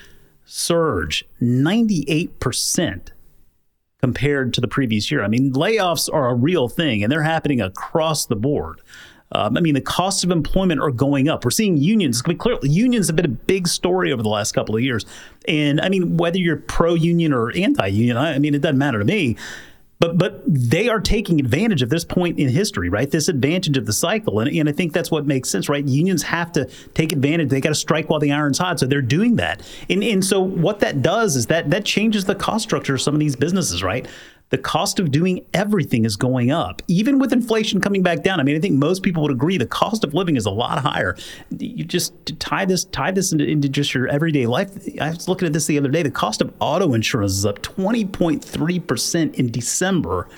surge 0.44 1.25
98% 1.43 3.10
compared 4.00 4.55
to 4.55 4.60
the 4.60 4.69
previous 4.69 5.10
year. 5.10 5.22
I 5.22 5.28
mean, 5.28 5.52
layoffs 5.52 6.12
are 6.12 6.31
a 6.31 6.34
real 6.34 6.69
thing 6.69 7.02
and 7.02 7.10
they're 7.10 7.22
happening 7.22 7.60
across 7.60 8.26
the 8.26 8.37
board. 8.37 8.81
Um, 9.32 9.58
I 9.58 9.60
mean, 9.60 9.75
the 9.75 9.82
costs 9.82 10.25
of 10.25 10.31
employment 10.31 10.81
are 10.81 10.90
going 10.90 11.28
up. 11.28 11.44
We're 11.44 11.50
seeing 11.50 11.76
unions. 11.76 12.22
I 12.25 12.32
clearly, 12.34 12.70
unions 12.70 13.08
have 13.08 13.16
been 13.16 13.26
a 13.26 13.28
big 13.28 13.69
story 13.69 14.10
over 14.10 14.22
the 14.22 14.28
last 14.28 14.52
couple 14.52 14.75
of 14.75 14.82
years. 14.82 15.05
And 15.46 15.81
I 15.81 15.90
mean, 15.90 16.16
whether 16.16 16.38
you're 16.38 16.56
pro 16.56 16.94
union 16.94 17.34
or 17.34 17.55
anti 17.55 17.88
union, 17.88 18.16
I 18.16 18.38
mean, 18.38 18.55
it 18.55 18.62
doesn't 18.62 18.78
matter 18.78 18.99
to 18.99 19.05
me. 19.05 19.37
But 20.00 20.17
but 20.17 20.43
they 20.46 20.89
are 20.89 21.01
taking 21.01 21.41
advantage 21.41 21.82
of 21.82 21.91
this 21.91 22.05
point 22.05 22.39
in 22.39 22.49
history, 22.49 22.89
right? 22.89 23.11
This 23.11 23.29
advantage 23.29 23.77
of 23.77 23.87
the 23.87 23.93
cycle, 23.93 24.39
and, 24.39 24.49
and 24.49 24.69
I 24.69 24.72
think 24.72 24.93
that's 24.93 25.11
what 25.11 25.27
makes 25.27 25.49
sense, 25.49 25.69
right? 25.69 25.84
Unions 25.84 26.22
have 26.22 26.53
to 26.53 26.67
take 26.94 27.13
advantage. 27.13 27.49
They 27.49 27.61
got 27.61 27.70
to 27.70 27.75
strike 27.75 28.08
while 28.08 28.20
the 28.20 28.31
iron's 28.31 28.58
hot, 28.58 28.79
so 28.79 28.87
they're 28.87 29.03
doing 29.03 29.37
that. 29.37 29.63
And 29.91 30.05
and 30.05 30.25
so 30.25 30.41
what 30.41 30.79
that 30.81 31.03
does 31.03 31.34
is 31.34 31.46
that 31.46 31.70
that 31.70 31.84
changes 31.84 32.25
the 32.25 32.37
cost 32.37 32.65
structure 32.65 32.94
of 32.94 33.01
some 33.01 33.15
of 33.15 33.20
these 33.20 33.34
businesses, 33.34 33.82
right? 33.82 34.06
The 34.50 34.58
cost 34.58 34.98
of 34.98 35.10
doing 35.10 35.44
everything 35.55 36.05
is 36.05 36.17
going 36.17 36.50
up, 36.50 36.82
even 36.88 37.19
with 37.19 37.32
inflation 37.32 37.81
coming 37.81 38.02
back 38.02 38.22
down. 38.22 38.40
I 38.40 38.43
mean, 38.43 38.56
I 38.56 38.60
think 38.60 38.74
most 38.74 39.02
people 39.02 39.22
would 39.22 39.32
agree 39.32 39.58
the 39.58 39.67
cost 39.67 40.05
of 40.05 40.14
living 40.14 40.36
is 40.36 40.46
a 40.46 40.50
lot 40.50 40.78
higher. 40.78 41.17
You 41.58 41.84
just 41.84 42.14
tie 42.38 42.64
this 42.64 42.84
tie 42.84 43.10
this 43.10 43.32
into, 43.32 43.44
into 43.44 43.69
just 43.69 43.94
your 43.94 44.08
everyday 44.08 44.46
life. 44.46 44.70
I 45.00 45.10
was 45.10 45.28
looking 45.28 45.46
at 45.46 45.52
this 45.52 45.67
the 45.67 45.78
other 45.78 45.90
day. 45.90 46.02
The 46.02 46.10
cost 46.10 46.40
of 46.40 46.52
auto 46.60 46.94
insurance 46.94 47.32
is 47.32 47.46
up 47.46 47.60
20.3 47.60 48.86
percent 48.86 49.34
in 49.36 49.50
December 49.50 50.28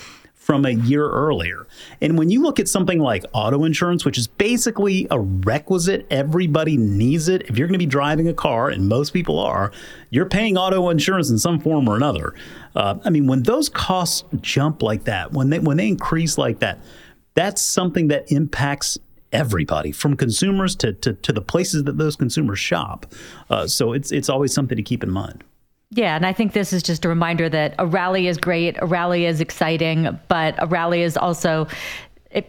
from 0.51 0.65
a 0.65 0.71
year 0.71 1.09
earlier. 1.09 1.65
And 2.01 2.17
when 2.17 2.29
you 2.29 2.41
look 2.41 2.59
at 2.59 2.67
something 2.67 2.99
like 2.99 3.23
auto 3.31 3.63
insurance, 3.63 4.03
which 4.03 4.17
is 4.17 4.27
basically 4.27 5.07
a 5.09 5.17
requisite, 5.17 6.05
everybody 6.09 6.75
needs 6.75 7.29
it. 7.29 7.43
If 7.43 7.57
you're 7.57 7.69
going 7.69 7.79
to 7.79 7.79
be 7.79 7.85
driving 7.85 8.27
a 8.27 8.33
car, 8.33 8.67
and 8.67 8.89
most 8.89 9.13
people 9.13 9.39
are, 9.39 9.71
you're 10.09 10.25
paying 10.25 10.57
auto 10.57 10.89
insurance 10.89 11.29
in 11.29 11.37
some 11.37 11.57
form 11.57 11.87
or 11.87 11.95
another. 11.95 12.35
Uh, 12.75 12.95
I 13.05 13.09
mean, 13.09 13.27
when 13.27 13.43
those 13.43 13.69
costs 13.69 14.25
jump 14.41 14.83
like 14.83 15.05
that, 15.05 15.31
when 15.31 15.51
they 15.51 15.59
when 15.59 15.77
they 15.77 15.87
increase 15.87 16.37
like 16.37 16.59
that, 16.59 16.79
that's 17.33 17.61
something 17.61 18.09
that 18.09 18.29
impacts 18.29 18.97
everybody 19.31 19.93
from 19.93 20.17
consumers 20.17 20.75
to, 20.75 20.91
to, 20.91 21.13
to 21.13 21.31
the 21.31 21.41
places 21.41 21.85
that 21.85 21.97
those 21.97 22.17
consumers 22.17 22.59
shop. 22.59 23.05
Uh, 23.49 23.67
so 23.67 23.93
it's 23.93 24.11
it's 24.11 24.27
always 24.27 24.53
something 24.53 24.75
to 24.75 24.83
keep 24.83 25.01
in 25.01 25.11
mind. 25.11 25.45
Yeah, 25.91 26.15
and 26.15 26.25
I 26.25 26.31
think 26.31 26.53
this 26.53 26.71
is 26.71 26.81
just 26.81 27.03
a 27.03 27.09
reminder 27.09 27.49
that 27.49 27.75
a 27.77 27.85
rally 27.85 28.27
is 28.27 28.37
great, 28.37 28.77
a 28.81 28.85
rally 28.85 29.25
is 29.25 29.41
exciting, 29.41 30.17
but 30.27 30.55
a 30.57 30.67
rally 30.67 31.01
is 31.01 31.17
also. 31.17 31.67
It, 32.31 32.47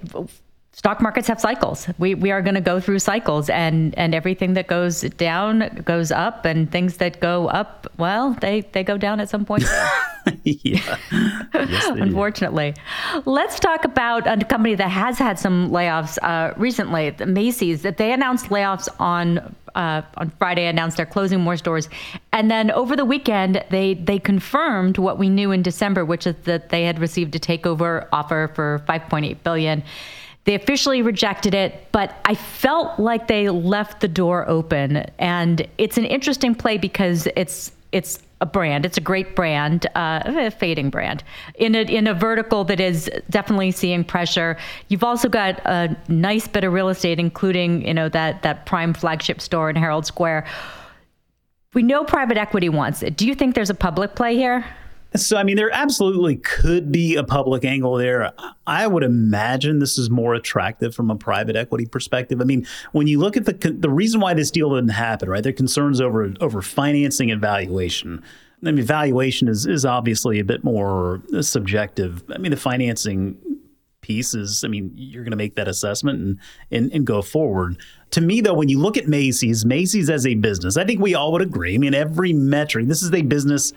stock 0.72 1.00
markets 1.00 1.28
have 1.28 1.40
cycles. 1.40 1.88
We 1.98 2.14
we 2.14 2.30
are 2.30 2.40
going 2.40 2.54
to 2.54 2.60
go 2.60 2.78
through 2.78 3.00
cycles, 3.00 3.50
and 3.50 3.96
and 3.98 4.14
everything 4.14 4.54
that 4.54 4.68
goes 4.68 5.02
down 5.02 5.82
goes 5.84 6.12
up, 6.12 6.44
and 6.44 6.70
things 6.70 6.98
that 6.98 7.20
go 7.20 7.48
up, 7.48 7.88
well, 7.98 8.34
they 8.40 8.60
they 8.72 8.84
go 8.84 8.96
down 8.96 9.18
at 9.18 9.28
some 9.28 9.44
point. 9.44 9.64
yeah. 10.44 10.98
Yes, 11.52 11.88
they 11.88 11.94
do. 11.94 12.02
unfortunately. 12.02 12.74
Let's 13.24 13.58
talk 13.58 13.84
about 13.84 14.26
a 14.26 14.44
company 14.44 14.74
that 14.76 14.88
has 14.88 15.18
had 15.18 15.38
some 15.38 15.70
layoffs 15.70 16.16
uh, 16.22 16.54
recently, 16.56 17.10
the 17.10 17.26
Macy's. 17.26 17.82
That 17.82 17.96
they 17.96 18.12
announced 18.12 18.46
layoffs 18.46 18.88
on 19.00 19.54
uh, 19.74 20.02
on 20.16 20.30
Friday, 20.38 20.66
announced 20.66 20.96
they're 20.96 21.06
closing 21.06 21.40
more 21.40 21.56
stores, 21.56 21.88
and 22.32 22.50
then 22.50 22.70
over 22.70 22.96
the 22.96 23.04
weekend 23.04 23.64
they 23.70 23.94
they 23.94 24.18
confirmed 24.18 24.98
what 24.98 25.18
we 25.18 25.28
knew 25.28 25.52
in 25.52 25.62
December, 25.62 26.04
which 26.04 26.26
is 26.26 26.34
that 26.44 26.70
they 26.70 26.84
had 26.84 26.98
received 26.98 27.34
a 27.36 27.38
takeover 27.38 28.08
offer 28.12 28.50
for 28.54 28.82
5.8 28.88 29.42
billion. 29.42 29.82
They 30.44 30.54
officially 30.54 31.02
rejected 31.02 31.54
it, 31.54 31.86
but 31.92 32.16
I 32.24 32.34
felt 32.34 32.98
like 32.98 33.28
they 33.28 33.48
left 33.48 34.00
the 34.00 34.08
door 34.08 34.48
open, 34.48 34.96
and 35.18 35.68
it's 35.78 35.98
an 35.98 36.04
interesting 36.04 36.54
play 36.54 36.78
because 36.78 37.28
it's 37.36 37.72
it's 37.92 38.18
a 38.40 38.46
brand. 38.46 38.84
It's 38.84 38.96
a 38.96 39.00
great 39.00 39.36
brand, 39.36 39.86
uh, 39.94 40.22
a 40.24 40.50
fading 40.50 40.90
brand 40.90 41.22
in 41.54 41.76
a 41.76 41.82
in 41.82 42.08
a 42.08 42.14
vertical 42.14 42.64
that 42.64 42.80
is 42.80 43.08
definitely 43.30 43.70
seeing 43.70 44.02
pressure. 44.02 44.56
You've 44.88 45.04
also 45.04 45.28
got 45.28 45.60
a 45.64 45.96
nice 46.08 46.48
bit 46.48 46.64
of 46.64 46.72
real 46.72 46.88
estate, 46.88 47.20
including 47.20 47.86
you 47.86 47.94
know 47.94 48.08
that 48.08 48.42
that 48.42 48.66
prime 48.66 48.94
flagship 48.94 49.40
store 49.40 49.70
in 49.70 49.76
Herald 49.76 50.06
Square. 50.06 50.46
We 51.74 51.82
know 51.82 52.04
private 52.04 52.36
equity 52.36 52.68
wants 52.68 53.02
it. 53.02 53.16
Do 53.16 53.26
you 53.26 53.34
think 53.34 53.54
there's 53.54 53.70
a 53.70 53.74
public 53.74 54.14
play 54.14 54.36
here? 54.36 54.64
So, 55.14 55.36
I 55.36 55.42
mean, 55.42 55.56
there 55.56 55.70
absolutely 55.70 56.36
could 56.36 56.90
be 56.90 57.16
a 57.16 57.24
public 57.24 57.64
angle 57.64 57.96
there. 57.96 58.32
I 58.66 58.86
would 58.86 59.02
imagine 59.02 59.78
this 59.78 59.98
is 59.98 60.08
more 60.08 60.34
attractive 60.34 60.94
from 60.94 61.10
a 61.10 61.16
private 61.16 61.54
equity 61.54 61.84
perspective. 61.84 62.40
I 62.40 62.44
mean, 62.44 62.66
when 62.92 63.06
you 63.06 63.18
look 63.18 63.36
at 63.36 63.44
the 63.44 63.52
the 63.52 63.90
reason 63.90 64.20
why 64.20 64.32
this 64.32 64.50
deal 64.50 64.74
didn't 64.74 64.90
happen, 64.90 65.28
right? 65.28 65.42
There 65.42 65.50
are 65.50 65.54
concerns 65.54 66.00
over 66.00 66.32
over 66.40 66.62
financing 66.62 67.30
and 67.30 67.40
valuation. 67.40 68.22
I 68.64 68.70
mean, 68.70 68.84
valuation 68.84 69.48
is 69.48 69.66
is 69.66 69.84
obviously 69.84 70.38
a 70.38 70.44
bit 70.44 70.64
more 70.64 71.20
subjective. 71.42 72.22
I 72.34 72.38
mean, 72.38 72.50
the 72.50 72.56
financing 72.56 73.36
piece 74.02 74.34
is, 74.34 74.62
I 74.64 74.68
mean, 74.68 74.92
you're 74.94 75.24
going 75.24 75.30
to 75.30 75.36
make 75.36 75.54
that 75.54 75.68
assessment 75.68 76.20
and, 76.20 76.38
and 76.70 76.92
and 76.92 77.06
go 77.06 77.22
forward. 77.22 77.78
To 78.10 78.20
me, 78.20 78.42
though, 78.42 78.54
when 78.54 78.68
you 78.68 78.78
look 78.78 78.98
at 78.98 79.08
Macy's, 79.08 79.64
Macy's 79.64 80.10
as 80.10 80.26
a 80.26 80.34
business, 80.34 80.76
I 80.76 80.84
think 80.84 81.00
we 81.00 81.14
all 81.14 81.32
would 81.32 81.40
agree. 81.42 81.74
I 81.74 81.78
mean, 81.78 81.94
every 81.94 82.34
metric, 82.34 82.86
this 82.88 83.02
is 83.02 83.12
a 83.12 83.22
business 83.22 83.72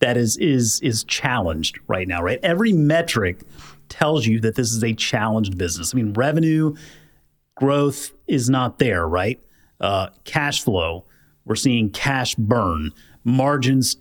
that 0.00 0.16
is 0.16 0.36
is 0.36 0.80
is 0.80 1.04
challenged 1.04 1.78
right 1.88 2.06
now, 2.06 2.22
right? 2.22 2.38
Every 2.42 2.72
metric 2.72 3.40
tells 3.88 4.26
you 4.26 4.40
that 4.40 4.54
this 4.54 4.72
is 4.72 4.84
a 4.84 4.92
challenged 4.92 5.56
business. 5.56 5.94
I 5.94 5.96
mean, 5.96 6.12
revenue 6.12 6.74
growth 7.56 8.12
is 8.26 8.50
not 8.50 8.78
there, 8.78 9.08
right? 9.08 9.40
Uh, 9.80 10.08
cash 10.24 10.62
flow, 10.62 11.04
we're 11.44 11.54
seeing 11.54 11.90
cash 11.90 12.34
burn, 12.34 12.92
margins 13.24 13.96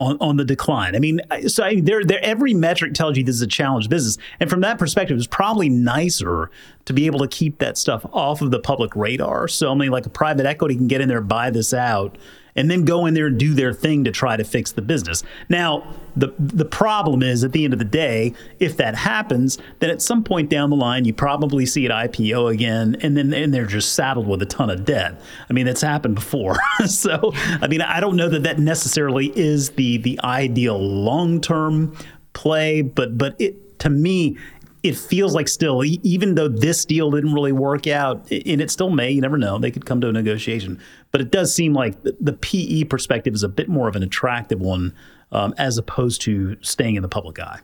on, 0.00 0.16
on 0.20 0.36
the 0.36 0.44
decline. 0.44 0.96
I 0.96 0.98
mean, 0.98 1.20
so 1.46 1.62
I, 1.62 1.80
there, 1.80 2.02
there, 2.02 2.24
every 2.24 2.54
metric 2.54 2.94
tells 2.94 3.16
you 3.16 3.22
this 3.22 3.36
is 3.36 3.42
a 3.42 3.46
challenged 3.46 3.90
business, 3.90 4.18
and 4.40 4.48
from 4.48 4.62
that 4.62 4.78
perspective, 4.78 5.16
it's 5.16 5.26
probably 5.26 5.68
nicer 5.68 6.50
to 6.86 6.92
be 6.92 7.06
able 7.06 7.20
to 7.20 7.28
keep 7.28 7.58
that 7.58 7.76
stuff 7.76 8.04
off 8.12 8.40
of 8.40 8.50
the 8.50 8.58
public 8.58 8.96
radar. 8.96 9.46
So, 9.46 9.70
I 9.70 9.74
mean, 9.74 9.90
like 9.90 10.06
a 10.06 10.10
private 10.10 10.46
equity 10.46 10.74
can 10.74 10.88
get 10.88 11.00
in 11.00 11.08
there, 11.08 11.20
buy 11.20 11.50
this 11.50 11.74
out, 11.74 12.16
and 12.56 12.70
then 12.70 12.84
go 12.84 13.06
in 13.06 13.14
there 13.14 13.26
and 13.26 13.38
do 13.38 13.54
their 13.54 13.72
thing 13.72 14.04
to 14.04 14.10
try 14.10 14.36
to 14.36 14.44
fix 14.44 14.72
the 14.72 14.82
business. 14.82 15.22
Now, 15.48 15.94
the 16.16 16.34
the 16.38 16.64
problem 16.64 17.22
is 17.22 17.44
at 17.44 17.52
the 17.52 17.64
end 17.64 17.72
of 17.72 17.78
the 17.78 17.84
day, 17.84 18.34
if 18.58 18.76
that 18.78 18.94
happens, 18.94 19.58
then 19.78 19.90
at 19.90 20.02
some 20.02 20.24
point 20.24 20.50
down 20.50 20.70
the 20.70 20.76
line, 20.76 21.04
you 21.04 21.12
probably 21.12 21.66
see 21.66 21.84
it 21.84 21.90
IPO 21.90 22.52
again, 22.52 22.96
and 23.00 23.16
then 23.16 23.32
and 23.32 23.54
they're 23.54 23.66
just 23.66 23.94
saddled 23.94 24.26
with 24.26 24.42
a 24.42 24.46
ton 24.46 24.70
of 24.70 24.84
debt. 24.84 25.20
I 25.48 25.52
mean, 25.52 25.66
that's 25.66 25.82
happened 25.82 26.14
before. 26.16 26.56
so, 26.86 27.32
I 27.34 27.68
mean, 27.68 27.80
I 27.80 28.00
don't 28.00 28.16
know 28.16 28.28
that 28.28 28.42
that 28.42 28.58
necessarily 28.58 29.32
is 29.36 29.70
the 29.70 29.98
the 29.98 30.20
ideal 30.22 30.78
long 30.78 31.40
term 31.40 31.96
play, 32.32 32.82
but 32.82 33.16
but 33.16 33.36
it 33.40 33.78
to 33.80 33.90
me 33.90 34.36
it 34.82 34.96
feels 34.96 35.34
like 35.34 35.48
still, 35.48 35.82
even 35.84 36.34
though 36.34 36.48
this 36.48 36.84
deal 36.84 37.10
didn't 37.10 37.34
really 37.34 37.52
work 37.52 37.86
out, 37.86 38.30
and 38.30 38.60
it 38.60 38.70
still 38.70 38.90
may, 38.90 39.10
you 39.10 39.20
never 39.20 39.36
know, 39.36 39.58
they 39.58 39.70
could 39.70 39.84
come 39.84 40.00
to 40.00 40.08
a 40.08 40.12
negotiation. 40.12 40.80
But 41.12 41.20
it 41.20 41.30
does 41.30 41.54
seem 41.54 41.74
like 41.74 42.02
the 42.02 42.32
PE 42.32 42.84
perspective 42.84 43.34
is 43.34 43.42
a 43.42 43.48
bit 43.48 43.68
more 43.68 43.88
of 43.88 43.96
an 43.96 44.02
attractive 44.02 44.60
one 44.60 44.94
um, 45.32 45.54
as 45.58 45.76
opposed 45.76 46.22
to 46.22 46.56
staying 46.62 46.96
in 46.96 47.02
the 47.02 47.08
public 47.08 47.38
eye. 47.38 47.60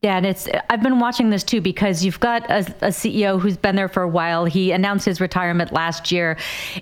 Yeah, 0.00 0.16
and 0.16 0.24
it's 0.24 0.48
I've 0.70 0.82
been 0.82 1.00
watching 1.00 1.30
this 1.30 1.42
too 1.42 1.60
because 1.60 2.04
you've 2.04 2.20
got 2.20 2.48
a, 2.48 2.58
a, 2.58 2.90
CEO 2.90 3.40
who's 3.40 3.56
been 3.56 3.74
there 3.74 3.88
for 3.88 4.04
a 4.04 4.08
while. 4.08 4.44
He 4.44 4.70
announced 4.70 5.04
his 5.04 5.20
retirement 5.20 5.72
last 5.72 6.12
year. 6.12 6.36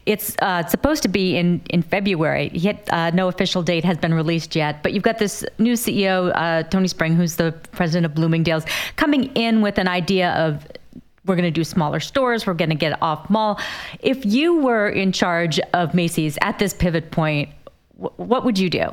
It's 0.04 0.37
uh, 0.42 0.66
supposed 0.66 1.02
to 1.04 1.08
be 1.08 1.35
in 1.38 1.62
in 1.70 1.80
February. 1.80 2.50
Yet 2.52 2.87
uh, 2.92 3.11
no 3.12 3.28
official 3.28 3.62
date 3.62 3.87
has 3.87 3.96
been 3.96 4.12
released 4.12 4.54
yet. 4.54 4.82
But 4.82 4.92
you've 4.92 5.02
got 5.02 5.16
this 5.16 5.46
new 5.58 5.73
CEO, 5.73 6.30
uh, 6.35 6.64
Tony 6.64 6.88
Spring, 6.88 7.16
who's 7.16 7.37
the 7.37 7.52
president 7.73 8.04
of 8.04 8.14
Bloomingdale's, 8.14 8.66
coming 8.96 9.35
in 9.35 9.62
with 9.62 9.78
an 9.78 9.88
idea 9.88 10.32
of 10.32 10.66
we're 11.25 11.37
going 11.37 11.44
to 11.44 11.50
do 11.50 11.64
smaller 11.64 12.00
stores. 12.00 12.46
We're 12.46 12.52
going 12.52 12.68
to 12.68 12.76
get 12.76 13.00
off 13.02 13.30
mall. 13.30 13.58
If 14.00 14.26
you 14.26 14.58
were 14.58 14.90
in 14.90 15.11
charge 15.12 15.58
of 15.73 15.94
Macy's 15.94 16.37
at 16.42 16.58
this 16.58 16.75
pivot 16.75 17.11
point, 17.12 17.49
what 17.94 18.44
would 18.44 18.58
you 18.58 18.68
do? 18.68 18.90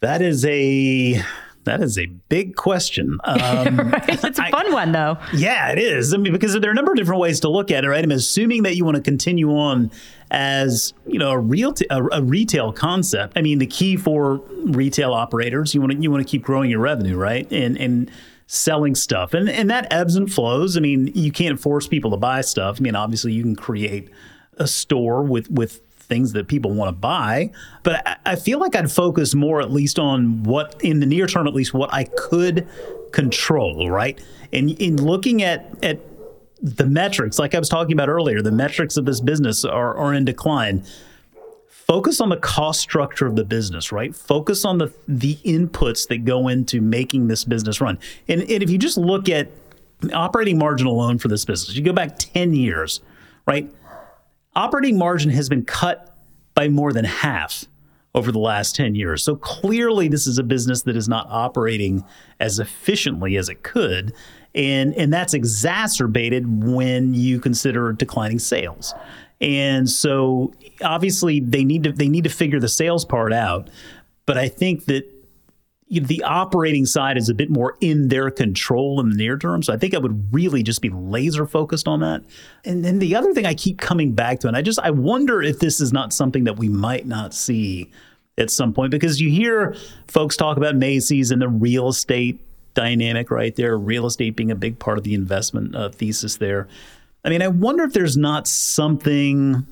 That 0.00 0.22
is 0.22 0.44
a 0.44 1.22
that 1.64 1.80
is 1.80 1.98
a 1.98 2.06
big 2.06 2.56
question. 2.56 3.18
Um, 3.24 3.76
right? 3.90 4.08
It's 4.08 4.38
a 4.38 4.48
fun 4.50 4.68
I, 4.68 4.70
one, 4.70 4.92
though. 4.92 5.18
Yeah, 5.32 5.70
it 5.72 5.78
is. 5.78 6.14
I 6.14 6.16
mean, 6.16 6.32
because 6.32 6.54
there 6.54 6.70
are 6.70 6.72
a 6.72 6.74
number 6.74 6.92
of 6.92 6.96
different 6.96 7.20
ways 7.20 7.40
to 7.40 7.48
look 7.48 7.70
at 7.70 7.84
it, 7.84 7.88
right? 7.88 8.02
I'm 8.02 8.10
assuming 8.10 8.62
that 8.62 8.76
you 8.76 8.84
want 8.84 8.96
to 8.96 9.02
continue 9.02 9.50
on 9.56 9.90
as 10.30 10.94
you 11.06 11.18
know 11.18 11.30
a 11.30 11.38
real 11.38 11.72
t- 11.72 11.86
a, 11.90 12.02
a 12.12 12.22
retail 12.22 12.72
concept. 12.72 13.34
I 13.36 13.42
mean, 13.42 13.58
the 13.58 13.66
key 13.66 13.96
for 13.96 14.36
retail 14.64 15.12
operators, 15.12 15.74
you 15.74 15.80
want 15.80 15.92
to 15.92 15.98
you 15.98 16.10
want 16.10 16.26
to 16.26 16.30
keep 16.30 16.42
growing 16.42 16.70
your 16.70 16.80
revenue, 16.80 17.16
right? 17.16 17.50
And 17.52 17.76
and 17.76 18.10
selling 18.46 18.94
stuff, 18.94 19.34
and 19.34 19.48
and 19.48 19.70
that 19.70 19.86
ebbs 19.92 20.16
and 20.16 20.32
flows. 20.32 20.76
I 20.76 20.80
mean, 20.80 21.12
you 21.14 21.32
can't 21.32 21.60
force 21.60 21.86
people 21.86 22.10
to 22.12 22.16
buy 22.16 22.40
stuff. 22.40 22.78
I 22.80 22.82
mean, 22.82 22.96
obviously, 22.96 23.32
you 23.32 23.42
can 23.42 23.56
create 23.56 24.10
a 24.56 24.66
store 24.66 25.22
with 25.22 25.50
with 25.50 25.80
things 26.10 26.34
that 26.34 26.48
people 26.48 26.72
want 26.72 26.88
to 26.90 26.92
buy. 26.92 27.50
But 27.82 28.06
I, 28.06 28.16
I 28.26 28.36
feel 28.36 28.58
like 28.58 28.76
I'd 28.76 28.92
focus 28.92 29.34
more, 29.34 29.62
at 29.62 29.70
least, 29.70 29.98
on 29.98 30.42
what 30.42 30.78
in 30.82 31.00
the 31.00 31.06
near 31.06 31.26
term, 31.26 31.46
at 31.46 31.54
least, 31.54 31.72
what 31.72 31.88
I 31.94 32.04
could 32.04 32.68
control, 33.12 33.88
right? 33.88 34.20
And 34.52 34.70
in 34.72 35.02
looking 35.02 35.42
at 35.42 35.82
at 35.82 36.00
the 36.60 36.84
metrics, 36.84 37.38
like 37.38 37.54
I 37.54 37.58
was 37.58 37.70
talking 37.70 37.92
about 37.92 38.10
earlier, 38.10 38.42
the 38.42 38.52
metrics 38.52 38.98
of 38.98 39.06
this 39.06 39.20
business 39.20 39.64
are, 39.64 39.96
are 39.96 40.12
in 40.12 40.26
decline. 40.26 40.84
Focus 41.70 42.20
on 42.20 42.28
the 42.28 42.36
cost 42.36 42.80
structure 42.80 43.26
of 43.26 43.36
the 43.36 43.44
business, 43.44 43.90
right? 43.90 44.14
Focus 44.14 44.64
on 44.64 44.78
the 44.78 44.92
the 45.08 45.36
inputs 45.36 46.06
that 46.08 46.24
go 46.24 46.48
into 46.48 46.80
making 46.80 47.28
this 47.28 47.44
business 47.44 47.80
run. 47.80 47.98
And, 48.28 48.42
and 48.42 48.62
if 48.62 48.68
you 48.68 48.76
just 48.76 48.98
look 48.98 49.28
at 49.28 49.48
operating 50.12 50.58
margin 50.58 50.86
alone 50.86 51.18
for 51.18 51.28
this 51.28 51.44
business, 51.44 51.76
you 51.76 51.82
go 51.82 51.92
back 51.92 52.18
10 52.18 52.54
years, 52.54 53.00
right? 53.46 53.70
Operating 54.54 54.98
margin 54.98 55.30
has 55.30 55.48
been 55.48 55.64
cut 55.64 56.16
by 56.54 56.68
more 56.68 56.92
than 56.92 57.04
half 57.04 57.64
over 58.14 58.32
the 58.32 58.38
last 58.38 58.74
10 58.74 58.94
years. 58.94 59.22
So 59.22 59.36
clearly, 59.36 60.08
this 60.08 60.26
is 60.26 60.38
a 60.38 60.42
business 60.42 60.82
that 60.82 60.96
is 60.96 61.08
not 61.08 61.26
operating 61.30 62.04
as 62.40 62.58
efficiently 62.58 63.36
as 63.36 63.48
it 63.48 63.62
could. 63.62 64.12
And, 64.54 64.94
and 64.96 65.12
that's 65.12 65.32
exacerbated 65.32 66.64
when 66.64 67.14
you 67.14 67.38
consider 67.38 67.92
declining 67.92 68.40
sales. 68.40 68.94
And 69.40 69.88
so 69.88 70.52
obviously 70.82 71.40
they 71.40 71.64
need 71.64 71.84
to 71.84 71.92
they 71.92 72.08
need 72.08 72.24
to 72.24 72.30
figure 72.30 72.60
the 72.60 72.68
sales 72.68 73.04
part 73.04 73.32
out. 73.32 73.70
But 74.26 74.36
I 74.36 74.48
think 74.48 74.84
that 74.86 75.04
the 75.90 76.22
operating 76.22 76.86
side 76.86 77.16
is 77.16 77.28
a 77.28 77.34
bit 77.34 77.50
more 77.50 77.76
in 77.80 78.08
their 78.08 78.30
control 78.30 79.00
in 79.00 79.10
the 79.10 79.16
near 79.16 79.36
term. 79.36 79.62
So 79.62 79.72
I 79.72 79.76
think 79.76 79.92
I 79.92 79.98
would 79.98 80.32
really 80.32 80.62
just 80.62 80.80
be 80.80 80.88
laser 80.88 81.46
focused 81.46 81.88
on 81.88 82.00
that. 82.00 82.22
And 82.64 82.84
then 82.84 83.00
the 83.00 83.16
other 83.16 83.34
thing 83.34 83.44
I 83.44 83.54
keep 83.54 83.78
coming 83.78 84.12
back 84.12 84.38
to, 84.40 84.48
and 84.48 84.56
I 84.56 84.62
just 84.62 84.78
I 84.78 84.90
wonder 84.90 85.42
if 85.42 85.58
this 85.58 85.80
is 85.80 85.92
not 85.92 86.12
something 86.12 86.44
that 86.44 86.58
we 86.58 86.68
might 86.68 87.06
not 87.06 87.34
see 87.34 87.90
at 88.38 88.50
some 88.50 88.72
point 88.72 88.92
because 88.92 89.20
you 89.20 89.30
hear 89.30 89.74
folks 90.06 90.36
talk 90.36 90.56
about 90.56 90.76
Macy's 90.76 91.32
and 91.32 91.42
the 91.42 91.48
real 91.48 91.88
estate 91.88 92.40
dynamic 92.74 93.30
right 93.30 93.54
there, 93.56 93.76
real 93.76 94.06
estate 94.06 94.36
being 94.36 94.52
a 94.52 94.56
big 94.56 94.78
part 94.78 94.96
of 94.96 95.02
the 95.02 95.14
investment 95.14 95.74
uh, 95.74 95.88
thesis 95.88 96.36
there. 96.36 96.68
I 97.24 97.30
mean, 97.30 97.42
I 97.42 97.48
wonder 97.48 97.82
if 97.82 97.92
there's 97.92 98.16
not 98.16 98.46
something 98.46 99.66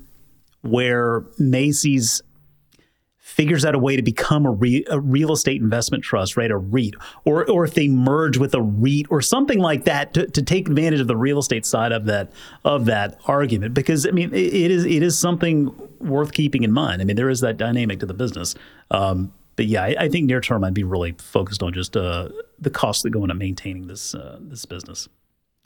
where 0.61 1.23
Macy's 1.37 2.21
figures 3.29 3.63
out 3.63 3.75
a 3.75 3.79
way 3.79 3.95
to 3.95 4.01
become 4.01 4.45
a, 4.45 4.51
re, 4.51 4.83
a, 4.89 4.99
real 4.99 5.31
estate 5.31 5.61
investment 5.61 6.03
trust, 6.03 6.35
right? 6.35 6.49
A 6.49 6.57
REIT, 6.57 6.95
or 7.25 7.49
or 7.49 7.63
if 7.63 7.75
they 7.75 7.87
merge 7.87 8.37
with 8.37 8.53
a 8.55 8.61
REIT 8.61 9.05
or 9.09 9.21
something 9.21 9.59
like 9.59 9.85
that 9.85 10.13
to, 10.15 10.25
to 10.27 10.41
take 10.41 10.67
advantage 10.67 10.99
of 10.99 11.07
the 11.07 11.15
real 11.15 11.37
estate 11.37 11.65
side 11.65 11.91
of 11.91 12.05
that 12.05 12.31
of 12.65 12.85
that 12.85 13.19
argument. 13.25 13.73
Because 13.73 14.07
I 14.07 14.11
mean, 14.11 14.33
it, 14.33 14.71
is 14.71 14.83
it 14.83 15.03
is 15.03 15.17
something 15.17 15.73
worth 15.99 16.33
keeping 16.33 16.63
in 16.63 16.71
mind. 16.71 17.01
I 17.01 17.05
mean, 17.05 17.15
there 17.15 17.29
is 17.29 17.41
that 17.41 17.57
dynamic 17.57 17.99
to 17.99 18.05
the 18.05 18.13
business. 18.13 18.55
Um, 18.91 19.31
but 19.55 19.67
yeah, 19.67 19.83
I, 19.83 19.95
I, 19.99 20.09
think 20.09 20.25
near 20.25 20.39
term, 20.39 20.63
I'd 20.63 20.73
be 20.73 20.85
really 20.85 21.11
focused 21.17 21.61
on 21.61 21.73
just 21.73 21.97
uh, 21.97 22.29
the 22.59 22.69
costs 22.69 23.03
that 23.03 23.09
go 23.09 23.23
into 23.23 23.35
maintaining 23.35 23.87
this 23.87 24.15
uh, 24.15 24.37
this 24.39 24.65
business. 24.65 25.07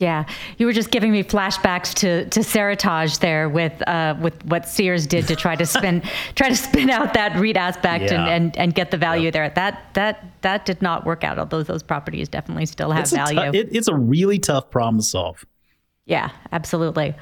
Yeah, 0.03 0.25
you 0.57 0.65
were 0.65 0.73
just 0.73 0.91
giving 0.91 1.13
me 1.13 1.23
flashbacks 1.23 1.93
to 1.95 2.25
to 2.29 2.41
Seritage 2.41 3.19
there 3.19 3.47
with 3.47 3.81
uh, 3.87 4.15
with 4.19 4.43
what 4.45 4.67
Sears 4.67 5.07
did 5.07 5.29
to 5.29 5.35
try 5.35 5.55
to 5.55 5.65
spin 5.65 6.03
try 6.35 6.49
to 6.49 6.55
spin 6.57 6.89
out 6.89 7.13
that 7.13 7.39
REIT 7.39 7.55
aspect 7.55 8.11
yeah. 8.11 8.25
and, 8.25 8.29
and, 8.29 8.57
and 8.57 8.75
get 8.75 8.91
the 8.91 8.97
value 8.97 9.31
there. 9.31 9.49
That 9.49 9.93
that 9.93 10.25
that 10.41 10.65
did 10.65 10.81
not 10.81 11.05
work 11.05 11.23
out. 11.23 11.39
Although 11.39 11.63
those 11.63 11.83
properties 11.83 12.27
definitely 12.27 12.65
still 12.65 12.91
have 12.91 13.03
it's 13.03 13.13
value. 13.13 13.51
T- 13.53 13.59
it, 13.59 13.69
it's 13.71 13.87
a 13.87 13.95
really 13.95 14.39
tough 14.39 14.69
problem 14.69 14.99
to 14.99 15.05
solve. 15.05 15.45
Yeah, 16.05 16.31
absolutely. 16.51 17.15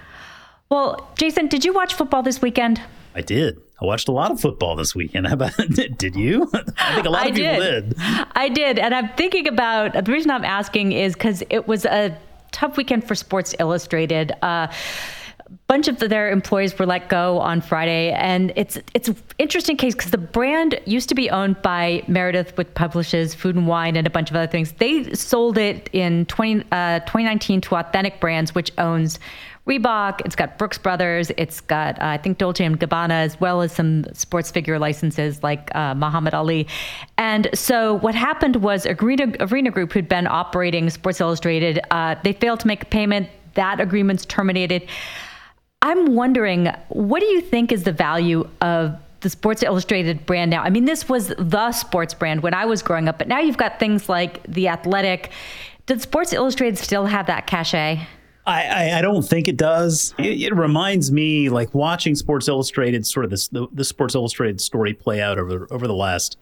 Well, 0.70 1.12
Jason, 1.16 1.48
did 1.48 1.64
you 1.64 1.74
watch 1.74 1.94
football 1.94 2.24
this 2.24 2.42
weekend? 2.42 2.82
I 3.14 3.22
did. 3.22 3.62
I 3.80 3.86
watched 3.86 4.08
a 4.08 4.12
lot 4.12 4.32
of 4.32 4.40
football 4.40 4.76
this 4.76 4.96
weekend. 4.96 5.28
How 5.28 5.34
about 5.34 5.54
did 5.98 6.16
you? 6.16 6.50
I 6.78 6.96
think 6.96 7.06
a 7.06 7.10
lot 7.12 7.30
of 7.30 7.36
people 7.36 7.60
did. 7.60 7.90
did. 7.90 7.98
I 8.00 8.50
did, 8.50 8.80
and 8.80 8.96
I'm 8.96 9.10
thinking 9.10 9.48
about 9.48 10.06
the 10.06 10.12
reason 10.12 10.32
I'm 10.32 10.46
asking 10.46 10.94
is 10.94 11.14
because 11.14 11.44
it 11.52 11.68
was 11.68 11.86
a 11.86 12.18
tough 12.52 12.78
weekend 12.78 13.08
for 13.08 13.16
Sports 13.16 13.56
Illustrated. 13.60 14.32
Uh, 14.42 14.68
bunch 15.68 15.88
of 15.88 16.00
their 16.00 16.32
employees 16.32 16.78
were 16.78 16.86
let 16.86 17.10
go 17.10 17.40
on 17.40 17.62
Friday, 17.62 18.12
and 18.12 18.54
it's 18.56 18.78
it's 18.94 19.08
an 19.08 19.18
interesting 19.38 19.78
case 19.78 19.94
because 19.94 20.12
the 20.12 20.18
brand 20.18 20.80
used 20.86 21.10
to 21.10 21.16
be 21.16 21.30
owned 21.30 21.62
by 21.62 22.04
Meredith, 22.08 22.58
which 22.58 22.74
publishes 22.74 23.34
Food 23.34 23.56
and 23.56 23.68
Wine 23.68 23.96
and 23.96 24.08
a 24.08 24.10
bunch 24.10 24.30
of 24.30 24.36
other 24.36 24.48
things. 24.48 24.72
They 24.74 25.14
sold 25.14 25.58
it 25.58 25.90
in 25.94 26.26
20, 26.28 26.66
uh, 26.72 27.00
2019 27.00 27.62
to 27.62 27.76
Authentic 27.76 28.20
Brands, 28.20 28.56
which 28.56 28.72
owns 28.78 29.20
Reebok. 29.68 30.22
It's 30.26 30.36
got 30.36 30.58
Brooks 30.58 30.78
Brothers. 30.78 31.32
It's 31.38 31.62
got 31.62 32.02
uh, 32.02 32.06
I 32.08 32.18
think 32.18 32.38
Dolce 32.40 32.66
and 32.66 32.80
Gabbana 32.80 33.12
as 33.12 33.40
well 33.40 33.62
as 33.62 33.72
some 33.72 34.06
sports 34.14 34.50
figure 34.50 34.80
licenses 34.80 35.44
like 35.44 35.74
uh, 35.76 35.94
Muhammad 35.94 36.34
Ali. 36.34 36.68
And 37.18 37.48
so 37.54 37.96
what 38.00 38.16
happened 38.16 38.58
was 38.58 38.88
Arena, 38.88 39.34
Arena 39.40 39.70
Group, 39.70 39.94
who'd 39.94 40.10
been 40.10 40.26
operating 40.26 40.90
Sports 40.90 41.22
Illustrated, 41.22 41.80
uh, 41.92 42.16
they 42.24 42.34
failed 42.34 42.60
to 42.62 42.68
make 42.68 42.84
a 42.84 42.88
payment. 42.88 43.30
That 43.54 43.80
agreement's 43.80 44.26
terminated. 44.26 44.88
I'm 45.84 46.16
wondering, 46.16 46.68
what 46.90 47.20
do 47.20 47.26
you 47.28 47.42
think 47.42 47.72
is 47.72 47.84
the 47.84 47.92
value 47.92 48.48
of 48.62 48.96
the 49.22 49.30
Sports 49.30 49.62
Illustrated 49.62 50.26
brand 50.26 50.50
now? 50.50 50.64
I 50.64 50.70
mean, 50.70 50.86
this 50.86 51.10
was 51.10 51.34
the 51.38 51.72
sports 51.72 52.14
brand 52.14 52.42
when 52.42 52.54
I 52.54 52.66
was 52.66 52.82
growing 52.82 53.08
up, 53.08 53.18
but 53.18 53.28
now 53.28 53.40
you've 53.40 53.58
got 53.58 53.80
things 53.80 54.08
like 54.08 54.42
The 54.44 54.68
Athletic. 54.68 55.32
Did 55.86 56.02
Sports 56.02 56.34
Illustrated 56.34 56.78
still 56.78 57.06
have 57.06 57.28
that 57.28 57.48
cachet? 57.48 58.08
I, 58.46 58.64
I, 58.64 59.00
I, 59.00 59.02
don't 59.02 59.22
think 59.22 59.48
it 59.48 59.58
does. 59.58 60.16
It, 60.18 60.42
it, 60.42 60.56
reminds 60.56 61.12
me 61.12 61.50
like 61.50 61.76
watching 61.76 62.16
Sports 62.16 62.48
Illustrated, 62.48 63.06
sort 63.06 63.24
of 63.24 63.30
this 63.30 63.48
the, 63.50 63.68
the 63.72 63.84
Sports 63.84 64.16
Illustrated 64.16 64.60
story 64.60 64.94
play 64.94 65.22
out 65.22 65.38
over 65.38 65.68
over 65.70 65.88
the 65.88 65.94
last 65.94 66.38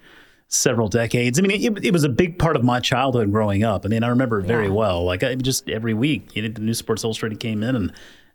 several 0.47 0.87
decades. 0.87 1.37
I 1.37 1.41
mean, 1.41 1.51
it, 1.51 1.85
it 1.85 1.91
was 1.91 2.03
a 2.03 2.09
big 2.09 2.39
part 2.39 2.55
of 2.55 2.63
my 2.63 2.79
childhood 2.79 3.31
growing 3.31 3.63
up. 3.63 3.85
I 3.85 3.89
mean, 3.89 4.03
I 4.03 4.07
remember 4.07 4.39
it 4.39 4.45
very 4.45 4.67
yeah. 4.67 4.73
well. 4.73 5.03
Like 5.03 5.23
I, 5.23 5.35
just 5.35 5.69
every 5.69 5.93
week, 5.93 6.35
you 6.35 6.41
know, 6.41 6.49
the 6.49 6.61
new 6.61 6.73
Sports 6.73 7.03
Illustrated 7.03 7.39
came 7.39 7.63
in, 7.63 7.75
and 7.75 7.91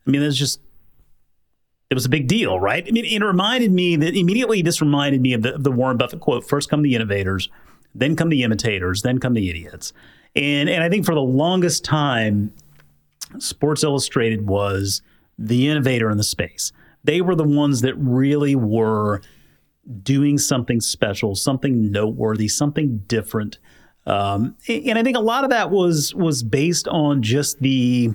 I 0.07 0.11
mean, 0.11 0.23
it 0.23 0.27
was 0.27 0.39
just 0.39 0.61
it 1.91 1.95
was 1.95 2.05
a 2.05 2.11
big 2.11 2.27
deal, 2.27 2.59
right? 2.59 2.85
I 2.87 2.91
mean, 2.91 3.05
it 3.05 3.25
reminded 3.25 3.73
me 3.73 3.97
that 3.97 4.15
immediately. 4.15 4.63
This 4.63 4.81
reminded 4.81 5.21
me 5.21 5.33
of 5.33 5.43
the, 5.43 5.55
of 5.55 5.65
the 5.65 5.73
Warren 5.73 5.97
Buffett 5.97 6.21
quote: 6.21 6.47
first 6.47 6.69
come 6.69 6.83
the 6.83 6.95
innovators, 6.95 7.49
then 7.95 8.17
come 8.17 8.29
the 8.29 8.43
imitators, 8.43 9.03
then 9.03 9.19
come 9.19 9.35
the 9.35 9.49
idiots." 9.49 9.93
And 10.37 10.69
and 10.69 10.83
I 10.83 10.89
think 10.89 11.07
for 11.07 11.15
the 11.15 11.23
longest 11.23 11.85
time, 11.85 12.53
Sports 13.39 13.83
Illustrated 13.83 14.47
was 14.47 15.03
the 15.39 15.69
innovator 15.69 16.11
in 16.11 16.17
the 16.17 16.25
space. 16.25 16.73
They 17.03 17.21
were 17.21 17.35
the 17.35 17.45
ones 17.45 17.83
that 17.83 17.95
really 17.97 18.55
were 18.55 19.21
doing 20.03 20.39
something 20.39 20.81
special, 20.81 21.35
something 21.35 21.91
noteworthy, 21.91 22.49
something 22.49 22.99
different. 23.07 23.59
Um, 24.07 24.57
and 24.69 24.99
I 24.99 25.03
think 25.03 25.17
a 25.17 25.21
lot 25.21 25.45
of 25.45 25.51
that 25.51 25.71
was 25.71 26.15
was 26.15 26.43
based 26.43 26.89
on 26.89 27.23
just 27.23 27.61
the 27.61 28.15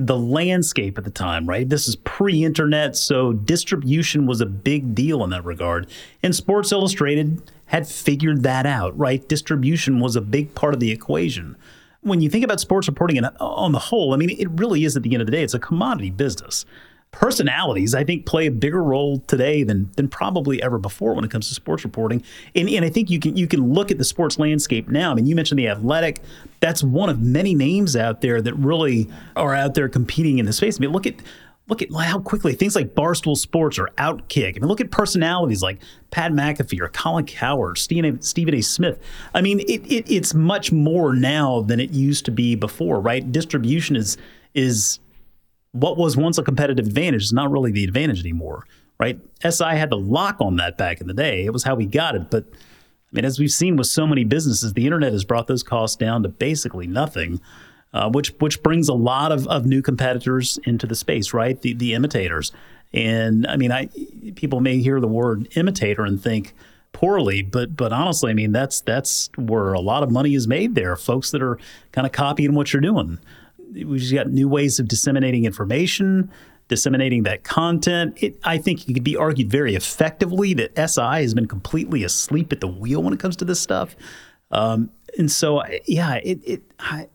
the 0.00 0.16
landscape 0.16 0.96
at 0.96 1.02
the 1.02 1.10
time, 1.10 1.48
right? 1.48 1.68
This 1.68 1.88
is 1.88 1.96
pre-internet, 1.96 2.94
so 2.94 3.32
distribution 3.32 4.26
was 4.26 4.40
a 4.40 4.46
big 4.46 4.94
deal 4.94 5.24
in 5.24 5.30
that 5.30 5.44
regard. 5.44 5.88
And 6.22 6.34
Sports 6.34 6.70
Illustrated 6.70 7.50
had 7.66 7.88
figured 7.88 8.44
that 8.44 8.64
out, 8.64 8.96
right? 8.96 9.28
Distribution 9.28 9.98
was 9.98 10.14
a 10.14 10.20
big 10.20 10.54
part 10.54 10.72
of 10.72 10.78
the 10.78 10.92
equation 10.92 11.56
when 12.08 12.20
you 12.20 12.30
think 12.30 12.44
about 12.44 12.60
sports 12.60 12.88
reporting 12.88 13.22
on 13.24 13.72
the 13.72 13.78
whole, 13.78 14.14
I 14.14 14.16
mean, 14.16 14.30
it 14.30 14.48
really 14.50 14.84
is 14.84 14.96
at 14.96 15.02
the 15.02 15.12
end 15.12 15.20
of 15.20 15.26
the 15.26 15.32
day, 15.32 15.42
it's 15.42 15.54
a 15.54 15.58
commodity 15.58 16.10
business. 16.10 16.64
Personalities, 17.10 17.94
I 17.94 18.04
think, 18.04 18.26
play 18.26 18.46
a 18.46 18.50
bigger 18.50 18.82
role 18.82 19.20
today 19.20 19.62
than 19.62 19.90
than 19.96 20.08
probably 20.08 20.62
ever 20.62 20.78
before 20.78 21.14
when 21.14 21.24
it 21.24 21.30
comes 21.30 21.48
to 21.48 21.54
sports 21.54 21.82
reporting. 21.82 22.22
And, 22.54 22.68
and 22.68 22.84
I 22.84 22.90
think 22.90 23.08
you 23.08 23.18
can 23.18 23.34
you 23.34 23.46
can 23.46 23.72
look 23.72 23.90
at 23.90 23.96
the 23.96 24.04
sports 24.04 24.38
landscape 24.38 24.88
now. 24.90 25.10
I 25.10 25.14
mean, 25.14 25.24
you 25.24 25.34
mentioned 25.34 25.58
the 25.58 25.68
Athletic. 25.68 26.20
That's 26.60 26.82
one 26.82 27.08
of 27.08 27.18
many 27.18 27.54
names 27.54 27.96
out 27.96 28.20
there 28.20 28.42
that 28.42 28.52
really 28.54 29.08
are 29.36 29.54
out 29.54 29.72
there 29.72 29.88
competing 29.88 30.38
in 30.38 30.44
the 30.44 30.52
space. 30.52 30.78
I 30.78 30.80
mean, 30.80 30.90
look 30.90 31.06
at 31.06 31.14
look 31.68 31.82
at 31.82 31.92
how 31.92 32.18
quickly 32.18 32.54
things 32.54 32.74
like 32.74 32.94
Barstool 32.94 33.36
Sports 33.36 33.78
or 33.78 33.90
Outkick. 33.98 34.56
I 34.56 34.58
mean, 34.58 34.68
look 34.68 34.80
at 34.80 34.90
personalities 34.90 35.62
like 35.62 35.78
Pat 36.10 36.32
McAfee 36.32 36.80
or 36.80 36.88
Colin 36.88 37.26
Cowherd, 37.26 37.78
Stephen 37.78 38.16
A. 38.16 38.22
Stephen 38.22 38.54
a. 38.54 38.62
Smith. 38.62 38.98
I 39.34 39.42
mean, 39.42 39.60
it, 39.60 39.86
it, 39.86 40.10
it's 40.10 40.34
much 40.34 40.72
more 40.72 41.14
now 41.14 41.60
than 41.60 41.78
it 41.78 41.90
used 41.90 42.24
to 42.24 42.30
be 42.30 42.54
before, 42.54 43.00
right? 43.00 43.30
Distribution 43.30 43.96
is 43.96 44.16
is 44.54 44.98
what 45.72 45.98
was 45.98 46.16
once 46.16 46.38
a 46.38 46.42
competitive 46.42 46.86
advantage 46.86 47.22
is 47.22 47.32
not 47.32 47.50
really 47.50 47.70
the 47.70 47.84
advantage 47.84 48.20
anymore, 48.20 48.64
right? 48.98 49.20
SI 49.42 49.76
had 49.76 49.90
the 49.90 49.98
lock 49.98 50.40
on 50.40 50.56
that 50.56 50.78
back 50.78 51.00
in 51.00 51.06
the 51.06 51.14
day. 51.14 51.44
It 51.44 51.52
was 51.52 51.64
how 51.64 51.74
we 51.74 51.84
got 51.84 52.14
it, 52.14 52.30
but 52.30 52.44
I 52.50 53.16
mean, 53.16 53.24
as 53.24 53.38
we've 53.38 53.50
seen 53.50 53.76
with 53.76 53.86
so 53.86 54.06
many 54.06 54.24
businesses, 54.24 54.74
the 54.74 54.84
internet 54.84 55.12
has 55.12 55.24
brought 55.24 55.46
those 55.46 55.62
costs 55.62 55.96
down 55.96 56.22
to 56.24 56.28
basically 56.28 56.86
nothing 56.86 57.40
uh, 57.92 58.10
which 58.10 58.28
which 58.38 58.62
brings 58.62 58.88
a 58.88 58.94
lot 58.94 59.32
of, 59.32 59.46
of 59.48 59.66
new 59.66 59.82
competitors 59.82 60.58
into 60.64 60.86
the 60.86 60.94
space, 60.94 61.32
right? 61.32 61.60
The 61.60 61.72
the 61.74 61.94
imitators, 61.94 62.52
and 62.92 63.46
I 63.46 63.56
mean, 63.56 63.72
I 63.72 63.88
people 64.34 64.60
may 64.60 64.78
hear 64.78 65.00
the 65.00 65.08
word 65.08 65.48
imitator 65.56 66.04
and 66.04 66.22
think 66.22 66.54
poorly, 66.92 67.42
but 67.42 67.76
but 67.76 67.92
honestly, 67.92 68.30
I 68.30 68.34
mean 68.34 68.52
that's 68.52 68.80
that's 68.80 69.30
where 69.36 69.72
a 69.72 69.80
lot 69.80 70.02
of 70.02 70.10
money 70.10 70.34
is 70.34 70.46
made 70.46 70.74
there. 70.74 70.96
Folks 70.96 71.30
that 71.30 71.42
are 71.42 71.58
kind 71.92 72.06
of 72.06 72.12
copying 72.12 72.54
what 72.54 72.72
you're 72.72 72.82
doing. 72.82 73.18
We've 73.72 74.12
got 74.12 74.28
new 74.28 74.48
ways 74.48 74.78
of 74.78 74.88
disseminating 74.88 75.44
information, 75.44 76.30
disseminating 76.68 77.24
that 77.24 77.44
content. 77.44 78.16
It, 78.22 78.38
I 78.44 78.58
think 78.58 78.88
it 78.88 78.94
could 78.94 79.04
be 79.04 79.16
argued 79.16 79.50
very 79.50 79.74
effectively 79.74 80.54
that 80.54 80.90
SI 80.90 81.22
has 81.22 81.34
been 81.34 81.46
completely 81.46 82.02
asleep 82.02 82.50
at 82.52 82.60
the 82.60 82.66
wheel 82.66 83.02
when 83.02 83.12
it 83.12 83.20
comes 83.20 83.36
to 83.36 83.44
this 83.44 83.60
stuff. 83.60 83.94
Um, 84.50 84.90
and 85.18 85.30
so, 85.30 85.62
yeah, 85.86 86.14
it, 86.16 86.40
it 86.46 86.62
I, 86.78 87.08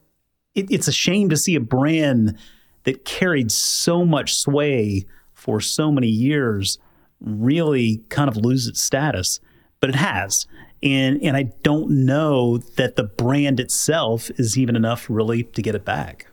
it, 0.55 0.69
it's 0.71 0.87
a 0.87 0.91
shame 0.91 1.29
to 1.29 1.37
see 1.37 1.55
a 1.55 1.61
brand 1.61 2.37
that 2.83 3.05
carried 3.05 3.51
so 3.51 4.05
much 4.05 4.35
sway 4.35 5.05
for 5.33 5.59
so 5.59 5.91
many 5.91 6.07
years 6.07 6.77
really 7.19 8.03
kind 8.09 8.29
of 8.29 8.37
lose 8.37 8.67
its 8.67 8.81
status, 8.81 9.39
but 9.79 9.89
it 9.89 9.95
has. 9.95 10.45
And 10.81 11.21
and 11.23 11.37
I 11.37 11.43
don't 11.63 12.05
know 12.05 12.57
that 12.57 12.97
the 12.97 13.03
brand 13.03 13.59
itself 13.59 14.29
is 14.31 14.57
even 14.57 14.75
enough 14.75 15.09
really 15.09 15.43
to 15.43 15.61
get 15.61 15.75
it 15.75 15.85
back. 15.85 16.27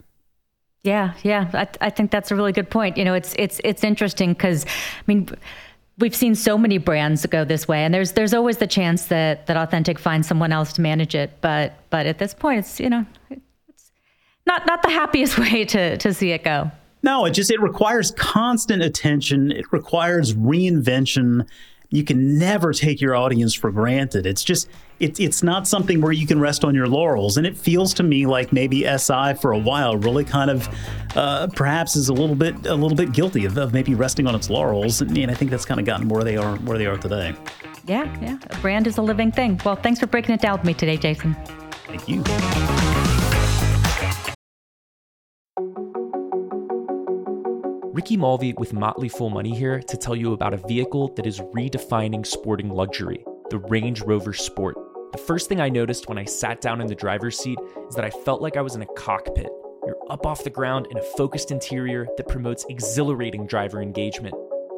Yeah, 0.83 1.13
yeah, 1.23 1.51
I, 1.53 1.69
I 1.81 1.91
think 1.91 2.11
that's 2.11 2.31
a 2.31 2.37
really 2.37 2.53
good 2.53 2.71
point. 2.71 2.97
You 2.97 3.05
know, 3.05 3.15
it's 3.15 3.35
it's 3.39 3.61
it's 3.63 3.85
interesting 3.85 4.33
because, 4.33 4.65
I 4.65 5.03
mean, 5.07 5.29
we've 5.99 6.17
seen 6.17 6.35
so 6.35 6.57
many 6.59 6.79
brands 6.79 7.25
go 7.27 7.45
this 7.45 7.69
way, 7.69 7.85
and 7.85 7.95
there's 7.95 8.13
there's 8.13 8.35
always 8.35 8.57
the 8.57 8.67
chance 8.67 9.07
that 9.07 9.47
that 9.47 9.57
Authentic 9.57 9.99
finds 9.99 10.27
someone 10.27 10.53
else 10.53 10.73
to 10.75 10.81
manage 10.81 11.15
it. 11.15 11.33
But 11.43 11.75
but 11.91 12.07
at 12.07 12.19
this 12.19 12.35
point, 12.35 12.61
it's 12.61 12.81
you 12.81 12.91
know, 12.91 13.07
not 14.47 14.67
not 14.67 14.83
the 14.83 14.91
happiest 14.91 15.39
way 15.39 15.65
to 15.67 15.97
to 15.99 16.15
see 16.15 16.33
it 16.33 16.45
go. 16.45 16.71
No, 17.03 17.25
it 17.25 17.31
just 17.31 17.51
it 17.51 17.61
requires 17.61 18.11
constant 18.13 18.83
attention. 18.83 19.51
It 19.53 19.73
requires 19.73 20.35
reinvention. 20.35 21.49
You 21.93 22.05
can 22.05 22.39
never 22.39 22.73
take 22.73 23.01
your 23.01 23.17
audience 23.17 23.53
for 23.53 23.73
granted. 23.73 24.27
It's 24.27 24.45
just 24.45 24.69
it's 25.01 25.19
it's 25.19 25.43
not 25.43 25.67
something 25.67 26.01
where 26.01 26.13
you 26.13 26.27
can 26.27 26.39
rest 26.39 26.63
on 26.63 26.75
your 26.75 26.87
laurels. 26.87 27.37
And 27.37 27.47
it 27.47 27.57
feels 27.57 27.95
to 27.95 28.03
me 28.03 28.27
like 28.27 28.53
maybe 28.53 28.85
SI 28.99 29.35
for 29.41 29.53
a 29.53 29.59
while 29.59 29.97
really 29.97 30.25
kind 30.25 30.51
of 30.51 30.69
uh, 31.17 31.49
perhaps 31.49 31.97
is 31.97 32.09
a 32.09 32.13
little 32.13 32.37
bit 32.37 32.55
a 32.67 32.75
little 32.75 32.97
bit 32.97 33.13
guilty 33.13 33.45
of, 33.47 33.57
of 33.57 33.73
maybe 33.73 33.95
resting 33.95 34.27
on 34.27 34.35
its 34.35 34.51
laurels. 34.51 35.01
And, 35.01 35.17
and 35.17 35.31
I 35.31 35.35
think 35.35 35.51
that's 35.51 35.65
kind 35.65 35.81
of 35.81 35.87
gotten 35.87 36.09
where 36.09 36.23
they 36.23 36.37
are 36.37 36.57
where 36.59 36.79
they 36.79 36.87
are 36.87 36.99
today. 36.99 37.35
Yeah, 37.87 38.15
yeah. 38.21 38.39
A 38.51 38.59
brand 38.59 38.87
is 38.87 38.99
a 38.99 39.03
living 39.03 39.33
thing. 39.33 39.59
Well, 39.65 39.77
thanks 39.77 39.99
for 39.99 40.07
breaking 40.07 40.35
it 40.35 40.41
down 40.41 40.59
with 40.59 40.67
me 40.67 40.75
today, 40.75 40.99
Jason. 40.99 41.35
Thank 41.89 42.09
you. 42.09 43.00
Ricky 48.01 48.17
Mulvey 48.17 48.55
with 48.55 48.73
Motley 48.73 49.11
Fool 49.11 49.29
Money 49.29 49.55
here 49.55 49.83
to 49.83 49.95
tell 49.95 50.17
you 50.17 50.33
about 50.33 50.55
a 50.55 50.67
vehicle 50.67 51.13
that 51.17 51.27
is 51.27 51.41
redefining 51.55 52.25
sporting 52.25 52.71
luxury 52.71 53.23
the 53.51 53.59
Range 53.59 54.01
Rover 54.01 54.33
Sport. 54.33 54.79
The 55.13 55.19
first 55.19 55.51
thing 55.51 55.61
I 55.61 55.69
noticed 55.69 56.09
when 56.09 56.17
I 56.17 56.25
sat 56.25 56.63
down 56.63 56.81
in 56.81 56.87
the 56.87 56.95
driver's 56.95 57.39
seat 57.39 57.59
is 57.91 57.95
that 57.95 58.07
I 58.07 58.09
felt 58.09 58.41
like 58.41 58.57
I 58.57 58.63
was 58.63 58.75
in 58.75 58.81
a 58.81 58.95
cockpit. 58.97 59.51
You're 59.85 59.99
up 60.09 60.25
off 60.25 60.45
the 60.45 60.49
ground 60.49 60.87
in 60.91 60.97
a 60.97 61.03
focused 61.03 61.51
interior 61.51 62.07
that 62.17 62.27
promotes 62.27 62.65
exhilarating 62.71 63.47
driver 63.47 63.83
engagement. 63.83 64.35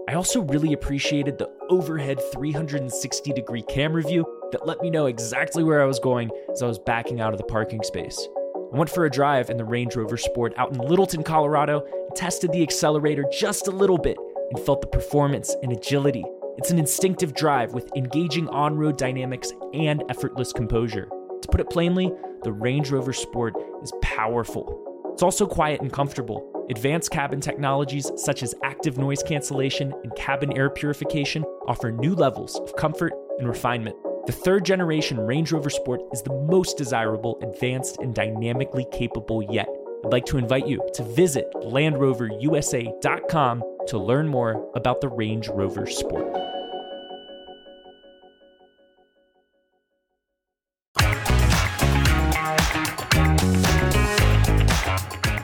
I 0.08 0.14
also 0.14 0.40
really 0.40 0.72
appreciated 0.72 1.38
the 1.38 1.48
overhead 1.70 2.18
360 2.32 3.32
degree 3.35 3.62
camera 3.62 4.02
view 4.02 4.26
that 4.50 4.66
let 4.66 4.80
me 4.80 4.90
know 4.90 5.06
exactly 5.06 5.62
where 5.62 5.80
I 5.80 5.87
was 5.87 6.00
going 6.00 6.28
as 6.50 6.61
I 6.61 6.66
was 6.66 6.80
backing 6.80 7.20
out 7.20 7.32
of 7.32 7.38
the 7.38 7.44
parking 7.44 7.85
space. 7.85 8.26
I 8.72 8.78
went 8.78 8.88
for 8.88 9.04
a 9.04 9.11
drive 9.11 9.50
in 9.50 9.58
the 9.58 9.66
Range 9.66 9.94
Rover 9.94 10.16
Sport 10.16 10.54
out 10.56 10.72
in 10.72 10.78
Littleton, 10.78 11.22
Colorado, 11.24 11.85
and 12.08 12.16
tested 12.16 12.52
the 12.52 12.62
accelerator 12.62 13.26
just 13.30 13.68
a 13.68 13.70
little 13.70 13.98
bit 13.98 14.16
and 14.50 14.58
felt 14.64 14.80
the 14.80 14.87
performance 14.87 15.54
and 15.62 15.72
agility. 15.72 16.24
It's 16.56 16.70
an 16.70 16.78
instinctive 16.78 17.35
drive 17.35 17.74
with 17.74 17.94
engaging 17.94 18.48
on 18.48 18.76
road 18.76 18.96
dynamics 18.96 19.52
and 19.74 20.02
effortless 20.08 20.54
composure. 20.54 21.06
To 21.42 21.48
put 21.48 21.61
it 21.61 21.68
plainly, 21.68 22.12
the 22.44 22.52
Range 22.52 22.90
Rover 22.90 23.12
Sport 23.12 23.54
is 23.82 23.92
powerful. 24.00 25.11
It's 25.12 25.22
also 25.22 25.46
quiet 25.46 25.82
and 25.82 25.92
comfortable. 25.92 26.66
Advanced 26.70 27.11
cabin 27.11 27.42
technologies 27.42 28.11
such 28.16 28.42
as 28.42 28.54
active 28.64 28.96
noise 28.96 29.22
cancellation 29.22 29.92
and 30.02 30.16
cabin 30.16 30.56
air 30.56 30.70
purification 30.70 31.44
offer 31.68 31.92
new 31.92 32.14
levels 32.14 32.56
of 32.56 32.74
comfort 32.76 33.12
and 33.38 33.46
refinement. 33.46 33.96
The 34.24 34.32
third 34.32 34.64
generation 34.64 35.18
Range 35.18 35.50
Rover 35.50 35.68
Sport 35.68 36.00
is 36.12 36.22
the 36.22 36.32
most 36.32 36.78
desirable, 36.78 37.40
advanced, 37.42 37.98
and 37.98 38.14
dynamically 38.14 38.87
capable 38.92 39.42
yet. 39.42 39.66
I'd 40.04 40.12
like 40.12 40.26
to 40.26 40.38
invite 40.38 40.68
you 40.68 40.80
to 40.94 41.02
visit 41.02 41.50
LandRoverUSA.com 41.56 43.62
to 43.88 43.98
learn 43.98 44.28
more 44.28 44.70
about 44.76 45.00
the 45.00 45.08
Range 45.08 45.48
Rover 45.48 45.87
Sport. 45.87 46.32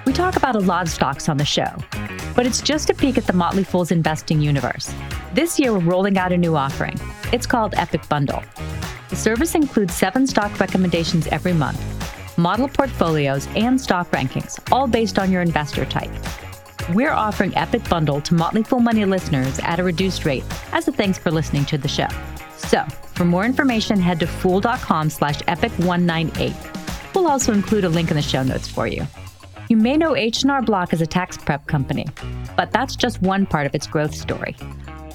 We 0.07 0.13
talk 0.13 0.37
about 0.37 0.55
a 0.55 0.61
lot 0.61 0.87
of 0.87 0.93
stocks 0.93 1.29
on 1.29 1.39
the 1.39 1.45
show, 1.45 1.75
but 2.37 2.47
it's 2.47 2.63
just 2.63 2.91
a 2.91 2.95
peek 2.95 3.19
at 3.19 3.27
the 3.27 3.33
Motley 3.33 3.65
Fool's 3.65 3.91
investing 3.91 4.41
universe. 4.41 4.95
This 5.35 5.59
year, 5.59 5.75
we're 5.75 5.81
rolling 5.81 6.17
out 6.17 6.33
a 6.33 6.39
new 6.39 6.57
offering. 6.57 6.99
It's 7.33 7.47
called 7.47 7.75
Epic 7.77 8.09
Bundle. 8.09 8.43
The 9.11 9.17
service 9.17 9.55
includes 9.55 9.95
seven 9.95 10.27
stock 10.27 10.59
recommendations 10.59 11.27
every 11.27 11.53
month, 11.53 11.79
model 12.39 12.67
portfolios, 12.67 13.47
and 13.55 13.79
stock 13.79 14.11
rankings, 14.11 14.59
all 14.73 14.87
based 14.87 15.19
on 15.19 15.31
your 15.31 15.43
investor 15.43 15.85
type. 15.85 16.11
We're 16.95 17.13
offering 17.13 17.55
Epic 17.57 17.87
Bundle 17.91 18.23
to 18.23 18.33
Motley 18.35 18.63
Fool 18.63 18.81
Money 18.81 19.05
listeners 19.05 19.59
at 19.59 19.79
a 19.79 19.85
reduced 19.85 20.25
rate 20.25 20.45
as 20.73 20.89
a 20.89 20.93
thanks 20.93 21.19
for 21.19 21.31
listening 21.31 21.67
to 21.67 21.77
the 21.77 21.89
show. 21.89 22.09
So, 22.57 22.83
for 23.15 23.27
more 23.27 23.45
information, 23.45 24.01
head 24.01 24.21
to 24.21 24.27
fool.com 24.27 25.11
slash 25.11 25.41
epic198. 25.43 27.15
We'll 27.15 27.27
also 27.27 27.53
include 27.53 27.85
a 27.85 27.91
link 27.91 28.11
in 28.11 28.17
the 28.17 28.23
show 28.23 28.43
notes 28.43 28.67
for 28.67 28.87
you. 28.87 29.07
You 29.69 29.77
may 29.77 29.99
know 29.99 30.17
H&R 30.17 30.63
Block 30.63 30.95
as 30.95 31.03
a 31.03 31.07
tax 31.07 31.37
prep 31.37 31.67
company, 31.67 32.07
but 32.57 32.73
that's 32.73 32.97
just 32.97 33.21
one 33.21 33.45
part 33.45 33.67
of 33.67 33.75
its 33.75 33.87
growth 33.87 34.15
story. 34.15 34.57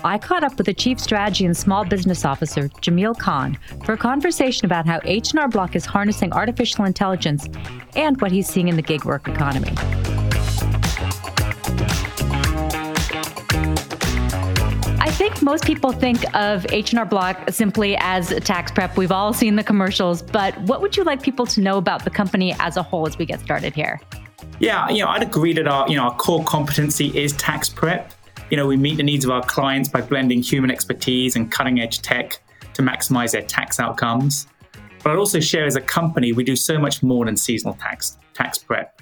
I 0.06 0.18
caught 0.18 0.44
up 0.44 0.58
with 0.58 0.66
the 0.66 0.74
Chief 0.74 1.00
Strategy 1.00 1.46
and 1.46 1.56
Small 1.56 1.86
Business 1.86 2.26
Officer, 2.26 2.68
Jamil 2.82 3.18
Khan, 3.18 3.58
for 3.86 3.94
a 3.94 3.98
conversation 3.98 4.66
about 4.66 4.86
how 4.86 5.00
H&R 5.06 5.48
Block 5.48 5.78
is 5.78 5.86
harnessing 5.86 6.34
artificial 6.34 6.84
intelligence 6.84 7.48
and 7.96 8.20
what 8.20 8.30
he's 8.30 8.50
seeing 8.50 8.68
in 8.68 8.76
the 8.76 8.82
gig 8.82 9.06
work 9.06 9.30
economy. 9.30 9.72
I 15.00 15.10
think 15.10 15.42
most 15.42 15.64
people 15.64 15.94
think 15.94 16.36
of 16.36 16.66
H&R 16.70 17.06
Block 17.06 17.50
simply 17.50 17.96
as 17.98 18.28
tax 18.44 18.74
prep. 18.74 18.98
We've 18.98 19.12
all 19.12 19.32
seen 19.32 19.56
the 19.56 19.64
commercials, 19.64 20.22
but 20.22 20.60
what 20.64 20.82
would 20.82 20.98
you 20.98 21.06
like 21.06 21.24
people 21.24 21.46
to 21.46 21.62
know 21.62 21.78
about 21.78 22.04
the 22.04 22.10
company 22.10 22.54
as 22.60 22.76
a 22.76 22.84
whole 22.84 23.08
as 23.08 23.18
we 23.18 23.26
get 23.26 23.40
started 23.40 23.74
here? 23.74 24.02
Yeah, 24.60 24.90
you 24.90 25.00
know, 25.00 25.08
I'd 25.08 25.24
agree 25.24 25.54
that 25.54 25.68
our, 25.68 25.88
you 25.88 25.96
know, 25.96 26.04
our 26.04 26.16
core 26.18 26.44
competency 26.44 27.18
is 27.18 27.32
tax 27.34 27.70
prep. 27.70 28.14
You 28.54 28.58
know, 28.58 28.68
we 28.68 28.78
meet 28.78 28.98
the 28.98 29.04
needs 29.04 29.26
of 29.26 29.32
our 29.32 29.42
clients 29.42 29.90
by 29.90 30.02
blending 30.02 30.44
human 30.44 30.70
expertise 30.70 31.36
and 31.36 31.52
cutting 31.52 31.80
edge 31.80 32.04
tech 32.04 32.40
to 32.76 32.84
maximize 32.84 33.32
their 33.32 33.42
tax 33.42 33.80
outcomes. 33.80 34.46
But 35.02 35.10
I'd 35.10 35.18
also 35.18 35.40
share 35.40 35.66
as 35.66 35.76
a 35.76 35.82
company, 35.82 36.34
we 36.34 36.44
do 36.44 36.56
so 36.56 36.78
much 36.78 37.02
more 37.02 37.26
than 37.26 37.36
seasonal 37.36 37.74
tax 37.74 38.20
tax 38.36 38.60
prep. 38.60 39.02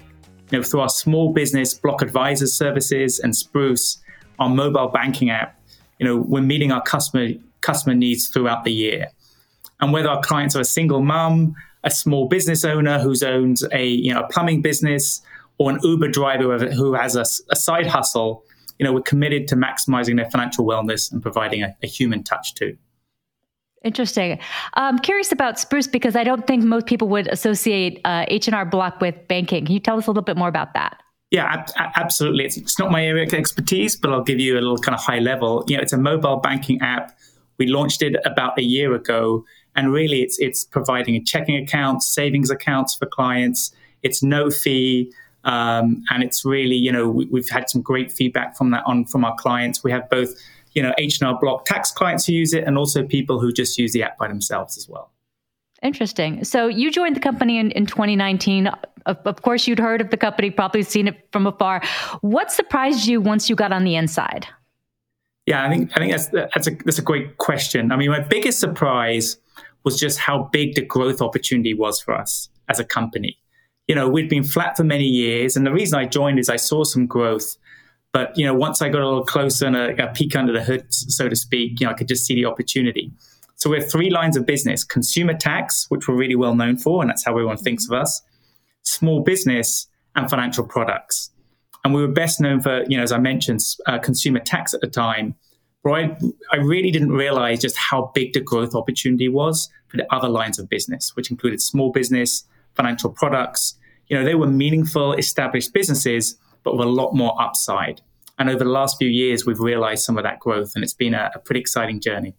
You 0.51 0.59
know, 0.59 0.63
through 0.63 0.79
our 0.79 0.87
small 0.87 1.33
business 1.33 1.73
block 1.73 2.01
advisors 2.01 2.53
services 2.53 3.19
and 3.19 3.35
Spruce, 3.35 4.01
our 4.39 4.47
mobile 4.47 4.87
banking 4.87 5.31
app, 5.31 5.59
you 5.99 6.05
know, 6.05 6.15
we're 6.15 6.39
meeting 6.39 6.71
our 6.71 6.81
customer 6.83 7.31
customer 7.59 7.93
needs 7.93 8.29
throughout 8.29 8.63
the 8.63 8.71
year. 8.71 9.09
And 9.81 9.91
whether 9.91 10.07
our 10.07 10.21
clients 10.21 10.55
are 10.55 10.61
a 10.61 10.63
single 10.79 11.01
mum, 11.01 11.55
a 11.83 11.91
small 11.91 12.29
business 12.29 12.63
owner 12.63 12.99
who's 12.99 13.21
owns 13.21 13.65
a 13.73 13.85
you 13.85 14.13
know 14.13 14.21
a 14.21 14.27
plumbing 14.29 14.61
business, 14.61 15.21
or 15.57 15.71
an 15.71 15.79
Uber 15.83 16.07
driver 16.07 16.71
who 16.71 16.93
has 16.93 17.17
a, 17.17 17.25
a 17.51 17.57
side 17.57 17.87
hustle, 17.87 18.45
you 18.81 18.87
know, 18.87 18.93
we're 18.93 19.01
committed 19.01 19.47
to 19.47 19.55
maximizing 19.55 20.15
their 20.15 20.29
financial 20.31 20.65
wellness 20.65 21.11
and 21.11 21.21
providing 21.21 21.61
a, 21.61 21.77
a 21.83 21.87
human 21.87 22.23
touch 22.23 22.55
too. 22.55 22.75
Interesting. 23.83 24.39
I'm 24.73 24.97
curious 24.97 25.31
about 25.31 25.59
Spruce 25.59 25.85
because 25.85 26.15
I 26.15 26.23
don't 26.23 26.47
think 26.47 26.63
most 26.63 26.87
people 26.87 27.07
would 27.09 27.27
associate 27.27 28.01
uh, 28.05 28.25
H&R 28.27 28.65
Block 28.65 28.99
with 28.99 29.27
banking. 29.27 29.67
Can 29.67 29.73
you 29.73 29.79
tell 29.79 29.99
us 29.99 30.07
a 30.07 30.09
little 30.09 30.23
bit 30.23 30.35
more 30.35 30.47
about 30.47 30.73
that? 30.73 30.99
Yeah, 31.29 31.63
ab- 31.77 31.91
absolutely. 31.95 32.43
It's, 32.43 32.57
it's, 32.57 32.79
not 32.79 32.91
my 32.91 33.05
area 33.05 33.23
of 33.23 33.33
expertise, 33.35 33.95
but 33.95 34.11
I'll 34.11 34.23
give 34.23 34.39
you 34.39 34.55
a 34.55 34.61
little 34.61 34.79
kind 34.79 34.95
of 34.95 35.01
high 35.01 35.19
level. 35.19 35.63
You 35.67 35.77
know, 35.77 35.83
it's 35.83 35.93
a 35.93 35.97
mobile 35.97 36.37
banking 36.37 36.81
app. 36.81 37.15
We 37.59 37.67
launched 37.67 38.01
it 38.01 38.15
about 38.25 38.57
a 38.57 38.63
year 38.63 38.95
ago, 38.95 39.45
and 39.75 39.93
really, 39.93 40.23
it's 40.23 40.39
it's 40.39 40.65
providing 40.65 41.15
a 41.15 41.23
checking 41.23 41.55
accounts, 41.55 42.13
savings 42.13 42.49
accounts 42.49 42.95
for 42.95 43.05
clients. 43.05 43.71
It's 44.01 44.23
no 44.23 44.49
fee. 44.49 45.13
Um, 45.43 46.03
and 46.09 46.23
it's 46.23 46.45
really, 46.45 46.75
you 46.75 46.91
know, 46.91 47.09
we, 47.09 47.27
have 47.39 47.49
had 47.49 47.69
some 47.69 47.81
great 47.81 48.11
feedback 48.11 48.55
from 48.55 48.71
that 48.71 48.83
on 48.85 49.05
from 49.05 49.25
our 49.25 49.35
clients. 49.35 49.83
We 49.83 49.91
have 49.91 50.09
both, 50.09 50.33
you 50.73 50.83
know, 50.83 50.93
H&R 50.97 51.37
Block 51.39 51.65
tax 51.65 51.91
clients 51.91 52.25
who 52.25 52.33
use 52.33 52.53
it 52.53 52.63
and 52.65 52.77
also 52.77 53.03
people 53.03 53.39
who 53.39 53.51
just 53.51 53.77
use 53.77 53.93
the 53.93 54.03
app 54.03 54.17
by 54.17 54.27
themselves 54.27 54.77
as 54.77 54.87
well. 54.87 55.11
Interesting. 55.81 56.43
So 56.43 56.67
you 56.67 56.91
joined 56.91 57.15
the 57.15 57.19
company 57.19 57.57
in, 57.57 57.71
in 57.71 57.87
2019. 57.87 58.67
Of, 59.07 59.17
of 59.25 59.41
course, 59.41 59.67
you'd 59.67 59.79
heard 59.79 59.99
of 59.99 60.11
the 60.11 60.17
company, 60.17 60.51
probably 60.51 60.83
seen 60.83 61.07
it 61.07 61.27
from 61.31 61.47
afar. 61.47 61.81
What 62.21 62.51
surprised 62.51 63.07
you 63.07 63.19
once 63.19 63.49
you 63.49 63.55
got 63.55 63.71
on 63.71 63.83
the 63.83 63.95
inside? 63.95 64.47
Yeah, 65.47 65.65
I 65.65 65.69
think 65.69 65.91
I 65.95 65.99
think 65.99 66.11
that's 66.11 66.27
that's 66.27 66.67
a 66.67 66.71
that's 66.85 66.99
a 66.99 67.01
great 67.01 67.37
question. 67.37 67.91
I 67.91 67.95
mean, 67.95 68.11
my 68.11 68.19
biggest 68.19 68.59
surprise 68.59 69.37
was 69.83 69.99
just 69.99 70.19
how 70.19 70.49
big 70.51 70.75
the 70.75 70.85
growth 70.85 71.19
opportunity 71.19 71.73
was 71.73 71.99
for 71.99 72.13
us 72.13 72.47
as 72.69 72.79
a 72.79 72.83
company 72.83 73.41
you 73.91 73.95
know, 73.95 74.07
we'd 74.07 74.29
been 74.29 74.45
flat 74.45 74.77
for 74.77 74.85
many 74.85 75.03
years. 75.03 75.57
And 75.57 75.67
the 75.67 75.71
reason 75.73 75.99
I 75.99 76.05
joined 76.05 76.39
is 76.39 76.47
I 76.47 76.55
saw 76.55 76.85
some 76.85 77.07
growth. 77.07 77.57
But, 78.13 78.31
you 78.37 78.45
know, 78.45 78.53
once 78.53 78.81
I 78.81 78.87
got 78.87 79.01
a 79.01 79.05
little 79.05 79.25
closer 79.25 79.65
and 79.65 79.75
a, 79.75 80.07
a 80.07 80.13
peek 80.13 80.33
under 80.33 80.53
the 80.53 80.63
hood, 80.63 80.85
so 80.93 81.27
to 81.27 81.35
speak, 81.35 81.81
you 81.81 81.85
know, 81.85 81.91
I 81.91 81.95
could 81.95 82.07
just 82.07 82.25
see 82.25 82.33
the 82.33 82.45
opportunity. 82.45 83.11
So 83.55 83.69
we 83.69 83.77
have 83.77 83.91
three 83.91 84.09
lines 84.09 84.37
of 84.37 84.45
business 84.45 84.85
consumer 84.85 85.33
tax, 85.33 85.87
which 85.89 86.07
we're 86.07 86.15
really 86.15 86.37
well 86.37 86.55
known 86.55 86.77
for, 86.77 87.01
and 87.01 87.09
that's 87.09 87.25
how 87.25 87.31
everyone 87.31 87.57
thinks 87.57 87.85
of 87.85 87.91
us, 87.91 88.21
small 88.83 89.19
business, 89.19 89.87
and 90.15 90.29
financial 90.29 90.63
products. 90.63 91.29
And 91.83 91.93
we 91.93 91.99
were 91.99 92.13
best 92.13 92.39
known 92.39 92.61
for, 92.61 92.85
you 92.87 92.95
know, 92.95 93.03
as 93.03 93.11
I 93.11 93.17
mentioned, 93.17 93.59
uh, 93.87 93.99
consumer 93.99 94.39
tax 94.39 94.73
at 94.73 94.79
the 94.79 94.87
time. 94.87 95.35
But 95.83 95.91
I, 95.91 96.17
I 96.53 96.55
really 96.59 96.91
didn't 96.91 97.11
realize 97.11 97.59
just 97.59 97.75
how 97.75 98.09
big 98.15 98.31
the 98.31 98.39
growth 98.39 98.73
opportunity 98.73 99.27
was 99.27 99.69
for 99.89 99.97
the 99.97 100.07
other 100.15 100.29
lines 100.29 100.59
of 100.59 100.69
business, 100.69 101.13
which 101.17 101.29
included 101.29 101.61
small 101.61 101.91
business, 101.91 102.45
financial 102.75 103.09
products. 103.09 103.75
You 104.07 104.17
know, 104.17 104.25
they 104.25 104.35
were 104.35 104.47
meaningful, 104.47 105.13
established 105.13 105.73
businesses, 105.73 106.35
but 106.63 106.77
with 106.77 106.87
a 106.87 106.89
lot 106.89 107.13
more 107.13 107.39
upside. 107.41 108.01
And 108.39 108.49
over 108.49 108.63
the 108.63 108.69
last 108.69 108.97
few 108.97 109.09
years, 109.09 109.45
we've 109.45 109.59
realized 109.59 110.03
some 110.03 110.17
of 110.17 110.23
that 110.23 110.39
growth, 110.39 110.73
and 110.75 110.83
it's 110.83 110.93
been 110.93 111.13
a, 111.13 111.31
a 111.35 111.39
pretty 111.39 111.59
exciting 111.59 111.99
journey. 111.99 112.33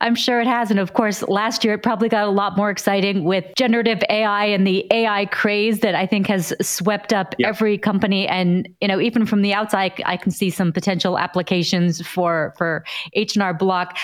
I'm 0.00 0.14
sure 0.14 0.40
it 0.40 0.46
has. 0.46 0.70
And 0.70 0.78
of 0.78 0.92
course, 0.92 1.22
last 1.22 1.64
year 1.64 1.74
it 1.74 1.82
probably 1.82 2.08
got 2.08 2.28
a 2.28 2.30
lot 2.30 2.56
more 2.56 2.70
exciting 2.70 3.24
with 3.24 3.46
generative 3.56 4.02
AI 4.10 4.44
and 4.44 4.66
the 4.66 4.86
AI 4.90 5.26
craze 5.26 5.80
that 5.80 5.94
I 5.94 6.06
think 6.06 6.26
has 6.26 6.52
swept 6.60 7.14
up 7.14 7.34
yep. 7.38 7.48
every 7.48 7.78
company. 7.78 8.28
And, 8.28 8.68
you 8.80 8.88
know, 8.88 9.00
even 9.00 9.24
from 9.24 9.40
the 9.40 9.54
outside, 9.54 9.92
I 10.04 10.18
can 10.18 10.32
see 10.32 10.50
some 10.50 10.72
potential 10.72 11.18
applications 11.18 12.06
for, 12.06 12.52
for 12.58 12.84
H&R 13.14 13.54
Block 13.54 13.96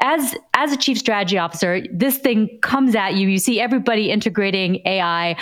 as 0.00 0.34
as 0.54 0.72
a 0.72 0.76
chief 0.76 0.98
strategy 0.98 1.38
officer, 1.38 1.82
this 1.92 2.18
thing 2.18 2.58
comes 2.62 2.94
at 2.94 3.14
you. 3.14 3.28
You 3.28 3.38
see 3.38 3.60
everybody 3.60 4.10
integrating 4.10 4.80
AI. 4.86 5.36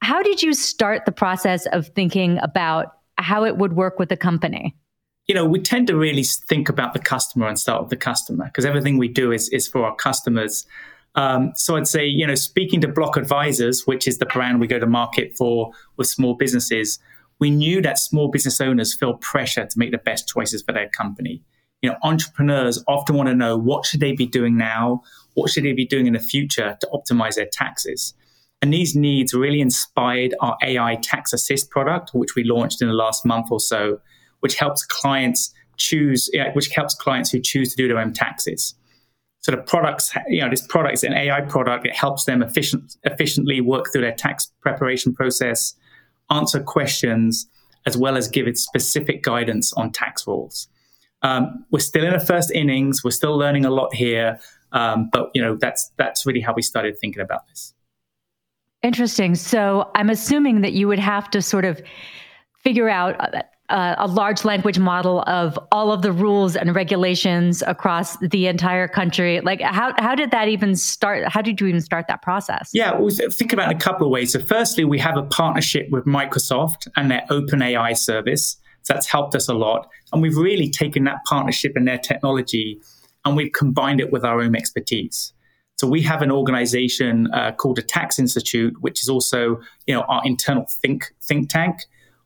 How 0.00 0.22
did 0.22 0.42
you 0.42 0.52
start 0.52 1.06
the 1.06 1.12
process 1.12 1.66
of 1.66 1.88
thinking 1.88 2.38
about 2.42 2.98
how 3.16 3.44
it 3.44 3.56
would 3.56 3.74
work 3.74 3.98
with 3.98 4.10
the 4.10 4.16
company? 4.16 4.74
You 5.26 5.34
know, 5.34 5.46
we 5.46 5.60
tend 5.60 5.86
to 5.86 5.96
really 5.96 6.24
think 6.24 6.68
about 6.68 6.92
the 6.92 6.98
customer 6.98 7.46
and 7.46 7.58
start 7.58 7.80
with 7.82 7.90
the 7.90 7.96
customer 7.96 8.44
because 8.46 8.66
everything 8.66 8.98
we 8.98 9.08
do 9.08 9.32
is 9.32 9.48
is 9.48 9.66
for 9.66 9.84
our 9.84 9.96
customers. 9.96 10.66
Um, 11.16 11.52
so 11.54 11.76
I'd 11.76 11.86
say, 11.86 12.04
you 12.04 12.26
know, 12.26 12.34
speaking 12.34 12.80
to 12.80 12.88
Block 12.88 13.16
Advisors, 13.16 13.86
which 13.86 14.08
is 14.08 14.18
the 14.18 14.26
brand 14.26 14.60
we 14.60 14.66
go 14.66 14.80
to 14.80 14.86
market 14.86 15.36
for 15.36 15.70
with 15.96 16.08
small 16.08 16.34
businesses, 16.34 16.98
we 17.38 17.50
knew 17.50 17.80
that 17.82 17.98
small 17.98 18.28
business 18.28 18.60
owners 18.60 18.94
feel 18.94 19.14
pressure 19.14 19.64
to 19.64 19.78
make 19.78 19.92
the 19.92 19.98
best 19.98 20.28
choices 20.28 20.62
for 20.62 20.72
their 20.72 20.88
company 20.88 21.40
you 21.84 21.90
know, 21.90 21.98
entrepreneurs 22.02 22.82
often 22.88 23.14
want 23.14 23.28
to 23.28 23.34
know 23.34 23.58
what 23.58 23.84
should 23.84 24.00
they 24.00 24.12
be 24.12 24.26
doing 24.26 24.56
now? 24.56 25.02
What 25.34 25.50
should 25.50 25.64
they 25.64 25.74
be 25.74 25.84
doing 25.84 26.06
in 26.06 26.14
the 26.14 26.18
future 26.18 26.78
to 26.80 26.88
optimize 26.94 27.34
their 27.34 27.48
taxes? 27.52 28.14
And 28.62 28.72
these 28.72 28.96
needs 28.96 29.34
really 29.34 29.60
inspired 29.60 30.34
our 30.40 30.56
AI 30.62 30.96
Tax 31.02 31.34
Assist 31.34 31.68
product, 31.68 32.12
which 32.14 32.34
we 32.34 32.42
launched 32.42 32.80
in 32.80 32.88
the 32.88 32.94
last 32.94 33.26
month 33.26 33.48
or 33.50 33.60
so, 33.60 34.00
which 34.40 34.54
helps 34.54 34.82
clients 34.86 35.52
choose, 35.76 36.30
which 36.54 36.68
helps 36.68 36.94
clients 36.94 37.30
who 37.30 37.38
choose 37.38 37.68
to 37.74 37.76
do 37.76 37.86
their 37.86 37.98
own 37.98 38.14
taxes. 38.14 38.74
So 39.40 39.52
the 39.52 39.58
products, 39.58 40.10
you 40.28 40.40
know, 40.40 40.48
this 40.48 40.66
product 40.66 40.94
is 40.94 41.04
an 41.04 41.12
AI 41.12 41.42
product. 41.42 41.84
It 41.84 41.94
helps 41.94 42.24
them 42.24 42.42
efficient, 42.42 42.96
efficiently 43.02 43.60
work 43.60 43.92
through 43.92 44.00
their 44.00 44.14
tax 44.14 44.50
preparation 44.62 45.12
process, 45.12 45.74
answer 46.30 46.62
questions, 46.62 47.46
as 47.84 47.94
well 47.94 48.16
as 48.16 48.26
give 48.26 48.48
it 48.48 48.56
specific 48.56 49.22
guidance 49.22 49.74
on 49.74 49.92
tax 49.92 50.26
rules. 50.26 50.66
Um, 51.24 51.64
we're 51.70 51.80
still 51.80 52.04
in 52.04 52.12
the 52.12 52.20
first 52.20 52.52
innings. 52.52 53.02
We're 53.02 53.10
still 53.10 53.36
learning 53.36 53.64
a 53.64 53.70
lot 53.70 53.94
here, 53.94 54.38
um, 54.72 55.08
but 55.10 55.30
you 55.34 55.42
know 55.42 55.56
that's 55.56 55.90
that's 55.96 56.24
really 56.26 56.40
how 56.40 56.52
we 56.54 56.62
started 56.62 56.98
thinking 56.98 57.22
about 57.22 57.48
this. 57.48 57.74
Interesting. 58.82 59.34
So 59.34 59.90
I'm 59.94 60.10
assuming 60.10 60.60
that 60.60 60.74
you 60.74 60.86
would 60.86 60.98
have 60.98 61.30
to 61.30 61.40
sort 61.40 61.64
of 61.64 61.80
figure 62.62 62.90
out 62.90 63.18
uh, 63.70 63.94
a 63.96 64.06
large 64.06 64.44
language 64.44 64.78
model 64.78 65.22
of 65.26 65.58
all 65.72 65.90
of 65.90 66.02
the 66.02 66.12
rules 66.12 66.54
and 66.54 66.74
regulations 66.74 67.62
across 67.66 68.18
the 68.18 68.46
entire 68.46 68.86
country. 68.86 69.40
Like, 69.40 69.62
how 69.62 69.94
how 69.96 70.14
did 70.14 70.30
that 70.32 70.48
even 70.48 70.76
start? 70.76 71.26
How 71.28 71.40
did 71.40 71.58
you 71.58 71.68
even 71.68 71.80
start 71.80 72.06
that 72.08 72.20
process? 72.20 72.68
Yeah, 72.74 72.98
we 72.98 73.14
think 73.14 73.54
about 73.54 73.70
it 73.70 73.76
a 73.76 73.80
couple 73.80 74.06
of 74.06 74.10
ways. 74.10 74.34
So, 74.34 74.40
firstly, 74.40 74.84
we 74.84 74.98
have 74.98 75.16
a 75.16 75.22
partnership 75.22 75.88
with 75.90 76.04
Microsoft 76.04 76.86
and 76.96 77.10
their 77.10 77.24
Open 77.30 77.62
AI 77.62 77.94
service. 77.94 78.58
So 78.84 78.94
that's 78.94 79.06
helped 79.06 79.34
us 79.34 79.48
a 79.48 79.54
lot. 79.54 79.88
And 80.12 80.22
we've 80.22 80.36
really 80.36 80.70
taken 80.70 81.04
that 81.04 81.18
partnership 81.26 81.72
and 81.74 81.88
their 81.88 81.98
technology 81.98 82.80
and 83.24 83.36
we've 83.36 83.52
combined 83.52 84.00
it 84.00 84.12
with 84.12 84.24
our 84.24 84.40
own 84.40 84.54
expertise. 84.54 85.32
So 85.76 85.88
we 85.88 86.02
have 86.02 86.22
an 86.22 86.30
organization 86.30 87.28
uh, 87.32 87.52
called 87.52 87.76
the 87.76 87.82
Tax 87.82 88.18
Institute, 88.18 88.74
which 88.80 89.02
is 89.02 89.08
also, 89.08 89.60
you 89.86 89.94
know, 89.94 90.02
our 90.02 90.22
internal 90.24 90.66
think 90.68 91.12
think 91.20 91.50
tank, 91.50 91.76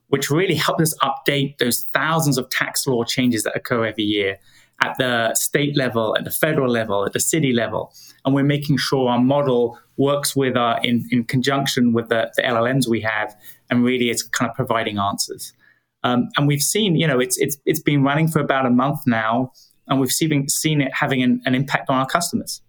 which 0.08 0.30
really 0.30 0.54
helped 0.54 0.80
us 0.80 0.94
update 0.98 1.58
those 1.58 1.86
thousands 1.94 2.36
of 2.36 2.50
tax 2.50 2.86
law 2.86 3.04
changes 3.04 3.44
that 3.44 3.56
occur 3.56 3.86
every 3.86 4.04
year 4.04 4.38
at 4.82 4.96
the 4.98 5.34
state 5.34 5.76
level, 5.76 6.16
at 6.16 6.24
the 6.24 6.30
federal 6.30 6.70
level, 6.70 7.04
at 7.04 7.12
the 7.12 7.20
city 7.20 7.52
level. 7.52 7.92
And 8.24 8.34
we're 8.34 8.44
making 8.44 8.76
sure 8.76 9.08
our 9.08 9.18
model 9.18 9.78
works 9.96 10.36
with 10.36 10.56
our 10.56 10.80
in, 10.84 11.08
in 11.10 11.24
conjunction 11.24 11.92
with 11.92 12.10
the, 12.10 12.30
the 12.36 12.42
LLMs 12.42 12.86
we 12.86 13.00
have, 13.00 13.34
and 13.70 13.82
really 13.82 14.10
it's 14.10 14.22
kind 14.22 14.50
of 14.50 14.54
providing 14.54 14.98
answers. 14.98 15.52
Um, 16.04 16.28
and 16.37 16.46
we've 16.46 16.62
seen, 16.62 16.96
you 16.96 17.06
know, 17.06 17.18
it's 17.18 17.38
it's 17.38 17.56
it's 17.66 17.80
been 17.80 18.02
running 18.02 18.28
for 18.28 18.40
about 18.40 18.66
a 18.66 18.70
month 18.70 19.00
now, 19.06 19.52
and 19.88 20.00
we've 20.00 20.12
seen 20.12 20.48
seen 20.48 20.80
it 20.80 20.92
having 20.94 21.22
an, 21.22 21.40
an 21.44 21.54
impact 21.54 21.90
on 21.90 21.96
our 21.98 22.06
customers. 22.06 22.62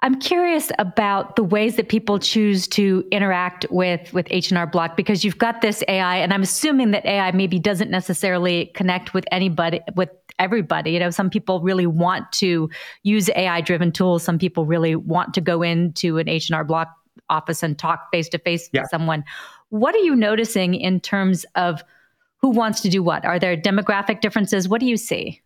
I'm 0.00 0.20
curious 0.20 0.70
about 0.78 1.34
the 1.34 1.42
ways 1.42 1.74
that 1.74 1.88
people 1.88 2.20
choose 2.20 2.68
to 2.68 3.04
interact 3.10 3.66
with 3.70 4.12
with 4.12 4.28
H&R 4.30 4.66
Block 4.66 4.96
because 4.96 5.24
you've 5.24 5.38
got 5.38 5.60
this 5.60 5.82
AI 5.88 6.16
and 6.18 6.32
I'm 6.32 6.42
assuming 6.42 6.92
that 6.92 7.04
AI 7.04 7.32
maybe 7.32 7.58
doesn't 7.58 7.90
necessarily 7.90 8.66
connect 8.74 9.12
with 9.12 9.24
anybody 9.32 9.80
with 9.96 10.10
everybody. 10.38 10.92
You 10.92 11.00
know, 11.00 11.10
some 11.10 11.30
people 11.30 11.60
really 11.62 11.86
want 11.86 12.30
to 12.34 12.70
use 13.02 13.28
AI 13.34 13.60
driven 13.60 13.90
tools, 13.90 14.22
some 14.22 14.38
people 14.38 14.66
really 14.66 14.94
want 14.94 15.34
to 15.34 15.40
go 15.40 15.62
into 15.62 16.18
an 16.18 16.28
H&R 16.28 16.62
Block 16.62 16.94
office 17.28 17.64
and 17.64 17.76
talk 17.76 18.08
face 18.12 18.28
to 18.28 18.38
face 18.38 18.70
with 18.72 18.88
someone. 18.90 19.24
What 19.70 19.94
are 19.94 19.98
you 19.98 20.16
noticing 20.16 20.74
in 20.74 21.00
terms 21.00 21.44
of 21.54 21.82
who 22.40 22.50
wants 22.50 22.80
to 22.82 22.88
do 22.88 23.02
what? 23.02 23.24
Are 23.24 23.38
there 23.38 23.56
demographic 23.56 24.20
differences? 24.20 24.68
What 24.68 24.80
do 24.80 24.86
you 24.86 24.96
see? 24.96 25.40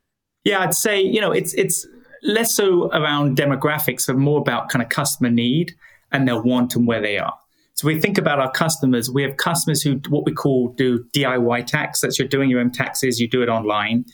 Yeah, 0.44 0.60
I'd 0.60 0.74
say, 0.74 1.00
you 1.00 1.20
know, 1.20 1.32
it's 1.32 1.54
it's 1.54 1.86
less 2.22 2.54
so 2.54 2.88
around 2.90 3.36
demographics 3.36 4.08
and 4.08 4.18
more 4.18 4.40
about 4.40 4.68
kind 4.68 4.82
of 4.82 4.88
customer 4.88 5.30
need 5.30 5.74
and 6.12 6.28
their 6.28 6.40
want 6.40 6.76
and 6.76 6.86
where 6.86 7.00
they 7.00 7.18
are. 7.18 7.34
So 7.74 7.86
we 7.86 8.00
think 8.00 8.18
about 8.18 8.38
our 8.38 8.50
customers. 8.50 9.10
We 9.10 9.22
have 9.22 9.36
customers 9.38 9.82
who 9.82 10.00
what 10.08 10.24
we 10.24 10.32
call 10.32 10.68
do 10.76 11.04
DIY 11.14 11.66
tax. 11.66 12.00
That's 12.00 12.18
you're 12.18 12.28
doing 12.28 12.50
your 12.50 12.60
own 12.60 12.70
taxes, 12.70 13.20
you 13.20 13.28
do 13.28 13.42
it 13.42 13.48
online. 13.48 14.04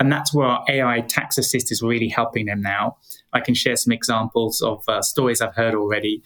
And 0.00 0.12
that's 0.12 0.32
where 0.32 0.46
our 0.46 0.64
AI 0.68 1.00
tax 1.00 1.38
assist 1.38 1.72
is 1.72 1.82
really 1.82 2.08
helping 2.08 2.46
them 2.46 2.62
now. 2.62 2.96
I 3.32 3.40
can 3.40 3.54
share 3.54 3.74
some 3.76 3.92
examples 3.92 4.62
of 4.62 4.84
uh, 4.88 5.02
stories 5.02 5.40
I've 5.40 5.56
heard 5.56 5.74
already. 5.74 6.22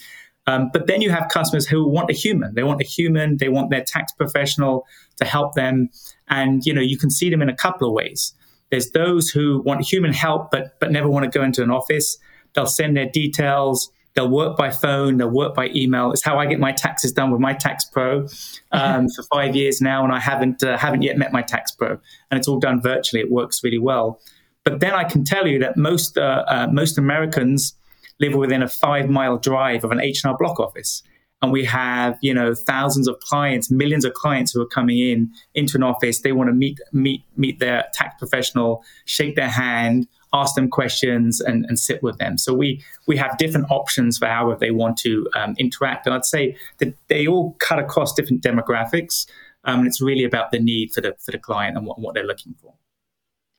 Um, 0.46 0.70
but 0.72 0.86
then 0.86 1.00
you 1.00 1.10
have 1.10 1.28
customers 1.28 1.66
who 1.66 1.88
want 1.88 2.10
a 2.10 2.12
human. 2.12 2.54
They 2.54 2.64
want 2.64 2.80
a 2.80 2.84
human. 2.84 3.36
They 3.36 3.48
want 3.48 3.70
their 3.70 3.84
tax 3.84 4.12
professional 4.12 4.84
to 5.16 5.24
help 5.24 5.54
them. 5.54 5.88
And 6.28 6.64
you 6.64 6.74
know, 6.74 6.80
you 6.80 6.98
can 6.98 7.10
see 7.10 7.30
them 7.30 7.42
in 7.42 7.48
a 7.48 7.56
couple 7.56 7.88
of 7.88 7.94
ways. 7.94 8.34
There's 8.70 8.90
those 8.90 9.28
who 9.28 9.62
want 9.62 9.86
human 9.86 10.12
help, 10.12 10.50
but 10.50 10.78
but 10.80 10.90
never 10.90 11.08
want 11.08 11.30
to 11.30 11.38
go 11.38 11.44
into 11.44 11.62
an 11.62 11.70
office. 11.70 12.18
They'll 12.54 12.66
send 12.66 12.96
their 12.96 13.08
details. 13.08 13.90
They'll 14.14 14.30
work 14.30 14.56
by 14.56 14.70
phone. 14.70 15.16
They'll 15.16 15.30
work 15.30 15.54
by 15.54 15.70
email. 15.74 16.12
It's 16.12 16.22
how 16.22 16.38
I 16.38 16.46
get 16.46 16.58
my 16.58 16.72
taxes 16.72 17.12
done 17.12 17.30
with 17.30 17.40
my 17.40 17.54
tax 17.54 17.84
pro 17.84 18.26
um, 18.72 19.08
for 19.08 19.22
five 19.32 19.56
years 19.56 19.80
now, 19.80 20.04
and 20.04 20.12
I 20.12 20.18
haven't 20.20 20.62
uh, 20.62 20.76
haven't 20.76 21.02
yet 21.02 21.16
met 21.18 21.32
my 21.32 21.42
tax 21.42 21.72
pro. 21.72 21.98
And 22.30 22.38
it's 22.38 22.48
all 22.48 22.58
done 22.58 22.80
virtually. 22.80 23.22
It 23.22 23.30
works 23.30 23.62
really 23.62 23.78
well. 23.78 24.20
But 24.64 24.80
then 24.80 24.92
I 24.92 25.04
can 25.04 25.24
tell 25.24 25.46
you 25.46 25.58
that 25.60 25.76
most 25.76 26.18
uh, 26.18 26.44
uh, 26.48 26.68
most 26.70 26.98
Americans 26.98 27.74
live 28.22 28.34
within 28.34 28.62
a 28.62 28.68
five 28.68 29.10
mile 29.10 29.36
drive 29.36 29.84
of 29.84 29.90
an 29.90 30.00
H&R 30.00 30.36
Block 30.38 30.58
office. 30.60 31.02
And 31.42 31.50
we 31.50 31.64
have, 31.64 32.16
you 32.22 32.32
know, 32.32 32.54
thousands 32.54 33.08
of 33.08 33.18
clients, 33.18 33.68
millions 33.68 34.04
of 34.04 34.14
clients 34.14 34.52
who 34.52 34.62
are 34.62 34.66
coming 34.66 34.98
in 34.98 35.32
into 35.54 35.76
an 35.76 35.82
office. 35.82 36.20
They 36.20 36.30
want 36.30 36.48
to 36.48 36.54
meet 36.54 36.78
meet 36.92 37.24
meet 37.36 37.58
their 37.58 37.84
tax 37.92 38.14
professional, 38.16 38.84
shake 39.06 39.34
their 39.34 39.48
hand, 39.48 40.06
ask 40.32 40.54
them 40.54 40.70
questions, 40.70 41.40
and, 41.40 41.64
and 41.66 41.80
sit 41.80 42.00
with 42.00 42.18
them. 42.18 42.38
So 42.38 42.54
we 42.54 42.80
we 43.08 43.16
have 43.16 43.36
different 43.38 43.66
options 43.70 44.18
for 44.18 44.26
how 44.26 44.54
they 44.54 44.70
want 44.70 44.98
to 44.98 45.28
um, 45.34 45.56
interact. 45.58 46.06
And 46.06 46.14
I'd 46.14 46.24
say 46.24 46.56
that 46.78 46.94
they 47.08 47.26
all 47.26 47.56
cut 47.58 47.80
across 47.80 48.14
different 48.14 48.42
demographics. 48.42 49.26
Um, 49.64 49.80
and 49.80 49.88
it's 49.88 50.00
really 50.00 50.24
about 50.24 50.52
the 50.52 50.60
need 50.60 50.92
for 50.92 51.00
the 51.00 51.16
for 51.18 51.32
the 51.32 51.38
client 51.38 51.76
and 51.76 51.86
what, 51.86 51.98
what 51.98 52.14
they're 52.14 52.26
looking 52.26 52.54
for. 52.62 52.74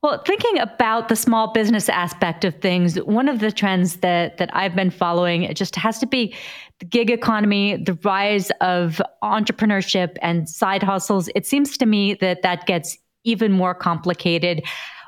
Well, 0.04 0.22
thinking 0.26 0.58
about 0.58 1.08
the 1.08 1.16
small 1.16 1.50
business 1.50 1.88
aspect 1.88 2.44
of 2.44 2.54
things, 2.56 2.96
one 2.96 3.26
of 3.26 3.40
the 3.40 3.50
trends 3.50 3.96
that 4.00 4.36
that 4.36 4.54
I've 4.54 4.76
been 4.76 4.90
following 4.90 5.44
it 5.44 5.56
just 5.56 5.74
has 5.76 5.98
to 6.00 6.06
be 6.06 6.34
the 6.78 6.84
gig 6.84 7.10
economy, 7.10 7.78
the 7.82 7.94
rise 8.04 8.50
of 8.60 9.00
entrepreneurship 9.22 10.18
and 10.20 10.46
side 10.46 10.82
hustles. 10.82 11.30
It 11.34 11.46
seems 11.46 11.78
to 11.78 11.86
me 11.86 12.12
that 12.20 12.42
that 12.42 12.66
gets 12.66 12.98
even 13.24 13.50
more 13.50 13.74
complicated. 13.74 14.62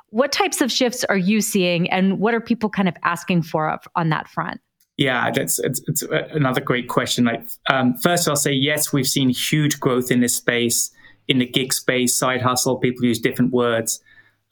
What 0.08 0.32
types 0.32 0.62
of 0.62 0.72
shifts 0.72 1.04
are 1.04 1.18
you 1.18 1.42
seeing, 1.42 1.90
and 1.90 2.18
what 2.18 2.32
are 2.32 2.40
people 2.40 2.70
kind 2.70 2.88
of 2.88 2.94
asking 3.02 3.42
for 3.42 3.78
on 3.96 4.08
that 4.08 4.28
front? 4.28 4.62
Yeah, 4.96 5.30
that's 5.30 5.58
it's, 5.58 5.82
it's 5.88 6.04
another 6.32 6.62
great 6.62 6.88
question. 6.88 7.26
Like, 7.26 7.46
um, 7.68 7.96
first, 8.02 8.26
I'll 8.30 8.34
say 8.34 8.52
yes, 8.52 8.94
we've 8.94 9.06
seen 9.06 9.28
huge 9.28 9.78
growth 9.78 10.10
in 10.10 10.20
this 10.20 10.36
space, 10.36 10.90
in 11.28 11.36
the 11.36 11.46
gig 11.46 11.74
space, 11.74 12.16
side 12.16 12.40
hustle. 12.40 12.78
People 12.78 13.04
use 13.04 13.18
different 13.18 13.52
words. 13.52 14.00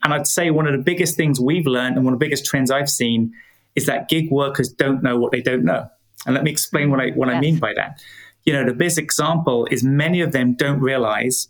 And 0.05 0.13
I'd 0.13 0.27
say 0.27 0.51
one 0.51 0.67
of 0.67 0.71
the 0.71 0.83
biggest 0.83 1.17
things 1.17 1.39
we've 1.39 1.65
learned 1.65 1.95
and 1.95 2.05
one 2.05 2.13
of 2.13 2.19
the 2.19 2.23
biggest 2.23 2.45
trends 2.45 2.69
I've 2.69 2.91
seen 2.91 3.33
is 3.73 3.87
that 3.87 4.07
gig 4.07 4.29
workers 4.29 4.69
don't 4.69 5.01
know 5.01 5.17
what 5.17 5.31
they 5.31 5.41
don't 5.41 5.65
know. 5.65 5.89
And 6.27 6.35
let 6.35 6.43
me 6.43 6.51
explain 6.51 6.91
what 6.91 6.99
I 6.99 7.09
what 7.15 7.27
yes. 7.27 7.37
I 7.37 7.39
mean 7.39 7.57
by 7.57 7.73
that. 7.73 7.99
You 8.43 8.53
know, 8.53 8.63
the 8.63 8.75
best 8.75 8.99
example 8.99 9.67
is 9.71 9.83
many 9.83 10.21
of 10.21 10.31
them 10.31 10.53
don't 10.53 10.79
realize 10.79 11.47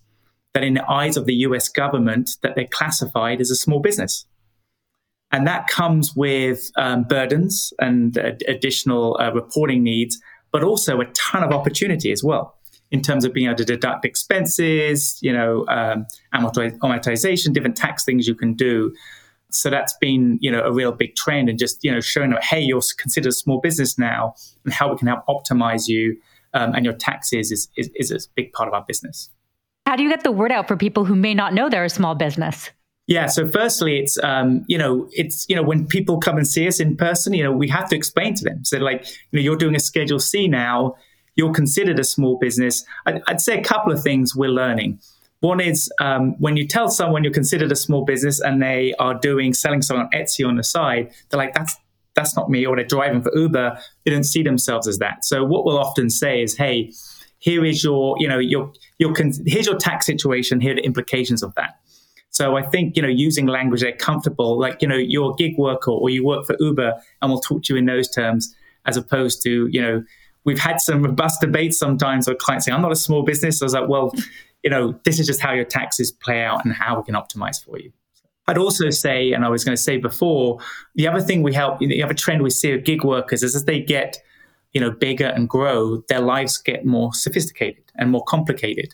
that 0.53 0.63
in 0.63 0.75
the 0.75 0.89
eyes 0.89 1.17
of 1.17 1.25
the 1.25 1.33
US 1.33 1.67
government 1.67 2.37
that 2.43 2.55
they're 2.55 2.65
classified 2.71 3.41
as 3.41 3.51
a 3.51 3.57
small 3.57 3.81
business. 3.81 4.25
And 5.33 5.45
that 5.47 5.67
comes 5.67 6.15
with 6.15 6.71
um, 6.77 7.03
burdens 7.03 7.73
and 7.79 8.17
uh, 8.17 8.31
additional 8.47 9.17
uh, 9.19 9.33
reporting 9.33 9.83
needs, 9.83 10.17
but 10.53 10.63
also 10.63 11.01
a 11.01 11.05
ton 11.07 11.43
of 11.43 11.51
opportunity 11.51 12.09
as 12.09 12.23
well 12.23 12.55
in 12.95 13.01
terms 13.01 13.25
of 13.25 13.33
being 13.33 13.47
able 13.47 13.57
to 13.57 13.65
deduct 13.65 14.05
expenses, 14.05 15.19
you 15.21 15.33
know, 15.33 15.65
um, 15.67 16.07
amortization, 16.33 17.51
different 17.51 17.75
tax 17.75 18.05
things 18.05 18.25
you 18.25 18.33
can 18.33 18.53
do. 18.53 18.95
So 19.51 19.69
that's 19.69 19.93
been, 19.99 20.39
you 20.41 20.49
know, 20.49 20.61
a 20.61 20.71
real 20.71 20.93
big 20.93 21.15
trend 21.17 21.49
and 21.49 21.59
just, 21.59 21.83
you 21.83 21.91
know, 21.91 21.99
showing 21.99 22.29
that, 22.29 22.41
hey, 22.41 22.61
you're 22.61 22.81
considered 22.97 23.29
a 23.29 23.33
small 23.33 23.59
business 23.59 23.99
now 23.99 24.33
and 24.63 24.73
how 24.73 24.89
we 24.89 24.97
can 24.97 25.07
help 25.07 25.25
optimize 25.27 25.89
you 25.89 26.17
um, 26.53 26.73
and 26.73 26.85
your 26.85 26.93
taxes 26.93 27.51
is, 27.51 27.67
is, 27.75 27.89
is 27.95 28.11
a 28.11 28.19
big 28.33 28.53
part 28.53 28.69
of 28.69 28.73
our 28.73 28.85
business. 28.87 29.29
How 29.85 29.97
do 29.97 30.03
you 30.03 30.09
get 30.09 30.23
the 30.23 30.31
word 30.31 30.53
out 30.53 30.69
for 30.69 30.77
people 30.77 31.03
who 31.03 31.15
may 31.15 31.33
not 31.33 31.53
know 31.53 31.69
they're 31.69 31.83
a 31.83 31.89
small 31.89 32.15
business? 32.15 32.69
Yeah. 33.07 33.27
So 33.27 33.51
firstly, 33.51 33.99
it's 33.99 34.17
um, 34.23 34.63
you 34.67 34.79
know, 34.79 35.07
it's 35.11 35.45
you 35.47 35.55
know, 35.55 35.61
when 35.61 35.85
people 35.85 36.17
come 36.17 36.37
and 36.37 36.47
see 36.47 36.65
us 36.67 36.79
in 36.79 36.97
person, 36.97 37.33
you 37.33 37.43
know, 37.43 37.51
we 37.51 37.67
have 37.67 37.87
to 37.89 37.95
explain 37.95 38.33
to 38.35 38.43
them. 38.43 38.65
So 38.65 38.79
like, 38.79 39.05
you 39.31 39.37
know, 39.37 39.41
you're 39.41 39.57
doing 39.57 39.75
a 39.75 39.79
Schedule 39.79 40.19
C 40.19 40.47
now 40.47 40.95
you're 41.35 41.53
considered 41.53 41.99
a 41.99 42.03
small 42.03 42.37
business, 42.37 42.85
I'd, 43.05 43.21
I'd 43.27 43.41
say 43.41 43.57
a 43.57 43.63
couple 43.63 43.91
of 43.91 44.01
things 44.01 44.35
we're 44.35 44.49
learning. 44.49 44.99
One 45.41 45.59
is 45.59 45.91
um, 45.99 46.35
when 46.39 46.57
you 46.57 46.67
tell 46.67 46.89
someone 46.89 47.23
you're 47.23 47.33
considered 47.33 47.71
a 47.71 47.75
small 47.75 48.03
business 48.05 48.39
and 48.39 48.61
they 48.61 48.93
are 48.99 49.13
doing 49.13 49.53
selling 49.53 49.81
something 49.81 50.07
on 50.07 50.11
Etsy 50.11 50.47
on 50.47 50.55
the 50.55 50.63
side, 50.63 51.11
they're 51.29 51.37
like, 51.37 51.53
that's 51.53 51.75
that's 52.15 52.35
not 52.35 52.49
me, 52.49 52.65
or 52.65 52.77
they're 52.77 52.85
driving 52.85 53.21
for 53.21 53.31
Uber. 53.37 53.77
They 54.05 54.11
don't 54.11 54.23
see 54.23 54.41
themselves 54.41 54.87
as 54.87 54.99
that. 54.99 55.25
So 55.25 55.43
what 55.43 55.65
we'll 55.65 55.77
often 55.77 56.09
say 56.09 56.41
is, 56.41 56.55
hey, 56.55 56.93
here 57.39 57.65
is 57.65 57.83
your, 57.83 58.15
you 58.19 58.27
know, 58.27 58.39
your 58.39 58.71
your 58.97 59.13
here's 59.45 59.67
your 59.67 59.77
tax 59.77 60.05
situation. 60.05 60.61
Here 60.61 60.71
are 60.71 60.75
the 60.75 60.85
implications 60.85 61.43
of 61.43 61.53
that. 61.55 61.77
So 62.29 62.57
I 62.57 62.63
think 62.63 62.95
you 62.97 63.01
know 63.01 63.07
using 63.07 63.45
language 63.47 63.81
they're 63.81 63.93
comfortable, 63.93 64.59
like 64.59 64.81
you 64.81 64.87
know 64.87 64.97
you're 64.97 65.31
a 65.31 65.35
gig 65.35 65.57
worker 65.57 65.91
or 65.91 66.09
you 66.09 66.25
work 66.25 66.45
for 66.45 66.55
Uber, 66.59 66.93
and 67.21 67.31
we'll 67.31 67.39
talk 67.39 67.63
to 67.63 67.73
you 67.73 67.77
in 67.77 67.85
those 67.85 68.09
terms, 68.09 68.53
as 68.85 68.97
opposed 68.97 69.41
to 69.43 69.67
you 69.67 69.81
know 69.81 70.03
we've 70.45 70.59
had 70.59 70.79
some 70.79 71.03
robust 71.03 71.41
debates 71.41 71.77
sometimes 71.77 72.27
with 72.27 72.37
clients 72.37 72.65
saying, 72.65 72.75
I'm 72.75 72.81
not 72.81 72.91
a 72.91 72.95
small 72.95 73.23
business. 73.23 73.61
I 73.61 73.65
was 73.65 73.73
like, 73.73 73.89
well, 73.89 74.13
you 74.63 74.69
know, 74.69 74.97
this 75.03 75.19
is 75.19 75.27
just 75.27 75.41
how 75.41 75.51
your 75.51 75.65
taxes 75.65 76.11
play 76.11 76.43
out 76.43 76.63
and 76.63 76.73
how 76.73 76.97
we 76.97 77.03
can 77.03 77.15
optimize 77.15 77.63
for 77.63 77.77
you. 77.77 77.91
I'd 78.47 78.57
also 78.57 78.89
say, 78.91 79.33
and 79.33 79.43
I 79.43 79.49
was 79.49 79.63
going 79.63 79.75
to 79.75 79.81
say 79.81 79.97
before, 79.97 80.59
the 80.93 81.07
other 81.07 81.21
thing 81.21 81.41
we 81.41 81.53
help, 81.53 81.79
the 81.79 82.03
other 82.03 82.13
trend 82.13 82.43
we 82.43 82.51
see 82.51 82.71
with 82.71 82.85
gig 82.85 83.03
workers 83.03 83.41
is 83.41 83.55
as 83.55 83.65
they 83.65 83.81
get, 83.81 84.17
you 84.73 84.79
know, 84.79 84.91
bigger 84.91 85.27
and 85.27 85.49
grow, 85.49 86.03
their 86.09 86.21
lives 86.21 86.59
get 86.59 86.85
more 86.85 87.13
sophisticated 87.13 87.83
and 87.95 88.11
more 88.11 88.23
complicated. 88.25 88.93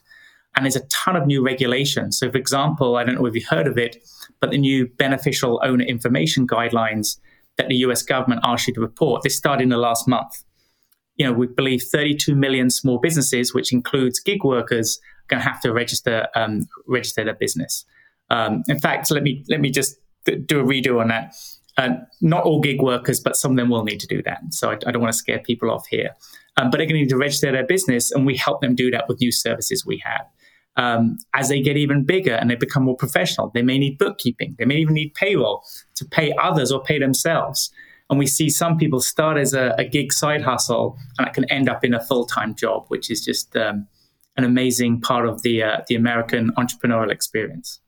And 0.55 0.65
there's 0.65 0.77
a 0.77 0.85
ton 0.87 1.15
of 1.15 1.27
new 1.27 1.43
regulations. 1.43 2.17
So, 2.17 2.31
for 2.31 2.37
example, 2.37 2.95
I 2.95 3.03
don't 3.03 3.15
know 3.15 3.25
if 3.25 3.35
you've 3.35 3.45
heard 3.45 3.67
of 3.67 3.77
it, 3.77 3.97
but 4.39 4.51
the 4.51 4.57
new 4.57 4.87
beneficial 4.87 5.59
owner 5.63 5.83
information 5.83 6.47
guidelines 6.47 7.17
that 7.57 7.67
the 7.67 7.75
US 7.77 8.03
government 8.03 8.41
asked 8.43 8.67
you 8.67 8.73
to 8.73 8.81
report, 8.81 9.23
this 9.23 9.35
started 9.35 9.63
in 9.63 9.69
the 9.69 9.77
last 9.77 10.07
month. 10.07 10.43
You 11.21 11.27
know, 11.27 11.33
we 11.33 11.45
believe 11.45 11.83
32 11.83 12.33
million 12.33 12.71
small 12.71 12.97
businesses, 12.97 13.53
which 13.53 13.71
includes 13.71 14.19
gig 14.19 14.43
workers, 14.43 14.99
are 14.99 15.35
going 15.35 15.43
to 15.43 15.47
have 15.47 15.61
to 15.61 15.71
register 15.71 16.27
um, 16.33 16.67
register 16.87 17.23
their 17.23 17.35
business. 17.35 17.85
Um, 18.31 18.63
in 18.67 18.79
fact, 18.79 19.11
let 19.11 19.21
me 19.21 19.45
let 19.47 19.61
me 19.61 19.69
just 19.69 19.97
do 20.25 20.59
a 20.59 20.63
redo 20.63 20.99
on 20.99 21.09
that. 21.09 21.35
Uh, 21.77 21.89
not 22.21 22.43
all 22.43 22.59
gig 22.59 22.81
workers, 22.81 23.19
but 23.19 23.35
some 23.35 23.51
of 23.51 23.57
them 23.57 23.69
will 23.69 23.83
need 23.83 23.99
to 23.99 24.07
do 24.07 24.23
that. 24.23 24.39
So 24.49 24.71
I, 24.71 24.79
I 24.87 24.91
don't 24.91 24.99
want 24.99 25.13
to 25.13 25.17
scare 25.17 25.37
people 25.37 25.69
off 25.69 25.85
here. 25.85 26.09
Um, 26.57 26.71
but 26.71 26.77
they're 26.77 26.87
going 26.87 26.95
to 26.95 27.01
need 27.01 27.09
to 27.09 27.17
register 27.17 27.51
their 27.51 27.67
business, 27.67 28.09
and 28.11 28.25
we 28.25 28.35
help 28.35 28.61
them 28.61 28.73
do 28.73 28.89
that 28.89 29.07
with 29.07 29.21
new 29.21 29.31
services 29.31 29.85
we 29.85 30.01
have. 30.03 30.25
Um, 30.75 31.17
as 31.35 31.49
they 31.49 31.61
get 31.61 31.77
even 31.77 32.03
bigger 32.03 32.33
and 32.33 32.49
they 32.49 32.55
become 32.55 32.81
more 32.81 32.97
professional, 32.97 33.51
they 33.53 33.61
may 33.61 33.77
need 33.77 33.99
bookkeeping. 33.99 34.55
They 34.57 34.65
may 34.65 34.77
even 34.77 34.95
need 34.95 35.13
payroll 35.13 35.63
to 35.97 36.05
pay 36.05 36.33
others 36.41 36.71
or 36.71 36.81
pay 36.81 36.97
themselves. 36.97 37.69
And 38.11 38.19
we 38.19 38.27
see 38.27 38.49
some 38.49 38.77
people 38.77 38.99
start 38.99 39.37
as 39.37 39.53
a, 39.53 39.73
a 39.77 39.85
gig 39.85 40.11
side 40.11 40.41
hustle, 40.41 40.97
and 41.17 41.25
it 41.25 41.33
can 41.33 41.45
end 41.45 41.69
up 41.69 41.85
in 41.85 41.93
a 41.93 41.99
full 42.03 42.25
time 42.25 42.53
job, 42.53 42.85
which 42.89 43.09
is 43.09 43.23
just 43.23 43.55
um, 43.55 43.87
an 44.35 44.43
amazing 44.43 44.99
part 44.99 45.25
of 45.25 45.43
the 45.43 45.63
uh, 45.63 45.77
the 45.87 45.95
American 45.95 46.51
entrepreneurial 46.57 47.09
experience. 47.09 47.79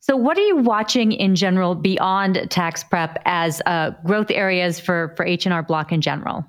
So, 0.00 0.16
what 0.16 0.36
are 0.36 0.44
you 0.44 0.56
watching 0.56 1.12
in 1.12 1.36
general 1.36 1.76
beyond 1.76 2.44
tax 2.50 2.82
prep 2.82 3.22
as 3.24 3.62
uh, 3.66 3.92
growth 4.04 4.32
areas 4.32 4.80
for 4.80 5.14
for 5.16 5.24
H 5.24 5.46
and 5.46 5.52
R 5.52 5.62
Block 5.62 5.92
in 5.92 6.00
general? 6.00 6.44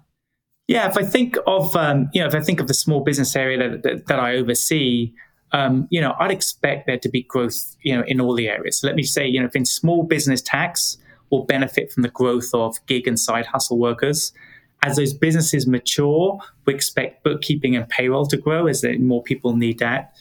Yeah, 0.67 0.89
if 0.89 0.97
I 0.97 1.03
think 1.03 1.37
of 1.45 1.75
um, 1.75 2.09
you 2.13 2.21
know 2.21 2.27
if 2.27 2.33
I 2.33 2.41
think 2.41 2.59
of 2.59 2.67
the 2.67 2.73
small 2.73 3.03
business 3.03 3.35
area 3.35 3.57
that 3.59 3.83
that, 3.83 4.07
that 4.07 4.19
I 4.19 4.37
oversee, 4.37 5.13
um, 5.51 5.87
you 5.91 6.01
know 6.01 6.15
I'd 6.19 6.31
expect 6.31 6.87
there 6.87 6.97
to 6.97 7.09
be 7.09 7.21
growth 7.21 7.75
you 7.83 7.95
know 7.95 8.03
in 8.07 8.19
all 8.19 8.33
the 8.33 8.49
areas. 8.49 8.79
So 8.79 8.87
let 8.87 8.95
me 8.95 9.03
say 9.03 9.27
you 9.27 9.39
know 9.39 9.45
if 9.45 9.55
in 9.55 9.65
small 9.65 10.01
business 10.01 10.41
tax 10.41 10.97
will 11.29 11.45
benefit 11.45 11.91
from 11.91 12.03
the 12.03 12.09
growth 12.09 12.49
of 12.53 12.77
gig 12.85 13.07
and 13.07 13.19
side 13.19 13.45
hustle 13.45 13.77
workers. 13.77 14.33
As 14.81 14.95
those 14.95 15.13
businesses 15.13 15.67
mature, 15.67 16.39
we 16.65 16.73
expect 16.73 17.23
bookkeeping 17.23 17.75
and 17.75 17.87
payroll 17.89 18.25
to 18.27 18.37
grow 18.37 18.67
as 18.67 18.83
more 18.99 19.21
people 19.21 19.55
need 19.55 19.79
that. 19.79 20.13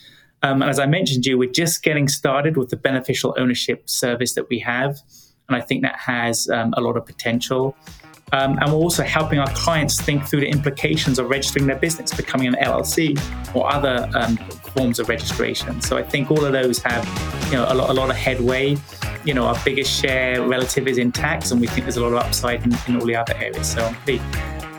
Um, 0.43 0.63
and 0.63 0.71
as 0.71 0.79
I 0.79 0.87
mentioned 0.87 1.25
to 1.25 1.31
you, 1.31 1.39
we're 1.39 1.51
just 1.51 1.83
getting 1.83 2.09
started 2.09 2.57
with 2.57 2.71
the 2.71 2.77
beneficial 2.77 3.35
ownership 3.39 3.89
service 3.89 4.35
that 4.35 4.49
we 4.49 4.59
have. 4.61 5.01
And 5.49 5.57
I 5.57 5.61
think 5.61 5.83
that 5.83 5.97
has 5.97 6.49
um, 6.49 6.75
a 6.77 6.81
lot 6.81 6.97
of 6.97 7.07
potential. 7.07 7.77
Um, 8.33 8.59
and 8.59 8.71
we're 8.71 8.79
also 8.79 9.03
helping 9.03 9.39
our 9.39 9.51
clients 9.53 10.01
think 10.01 10.25
through 10.27 10.41
the 10.41 10.49
implications 10.49 11.19
of 11.19 11.31
registering 11.31 11.67
their 11.67 11.79
business, 11.79 12.13
becoming 12.13 12.47
an 12.47 12.57
LLC 12.57 13.19
or 13.55 13.73
other 13.73 14.09
um, 14.15 14.37
forms 14.77 14.99
of 14.99 15.09
registration. 15.09 15.81
So 15.81 15.97
I 15.97 16.03
think 16.03 16.31
all 16.31 16.45
of 16.45 16.53
those 16.53 16.79
have, 16.83 17.05
you 17.47 17.53
know, 17.53 17.67
a 17.69 17.75
lot, 17.75 17.91
a 17.91 17.93
lot 17.93 18.11
of 18.11 18.17
headway. 18.17 18.77
You 19.29 19.35
know, 19.35 19.45
our 19.45 19.61
biggest 19.63 19.93
share 19.93 20.41
relative 20.41 20.89
is 20.89 20.97
in 20.97 21.13
tax, 21.13 21.51
and 21.51 21.61
we 21.61 21.67
think 21.67 21.85
there's 21.85 21.99
a 21.99 22.03
lot 22.03 22.15
of 22.15 22.19
upside 22.21 22.65
in, 22.65 22.75
in 22.87 22.99
all 22.99 23.05
the 23.05 23.15
other 23.15 23.35
areas. 23.35 23.71
So 23.71 23.85
I'm 23.85 23.95
pretty, 23.97 24.23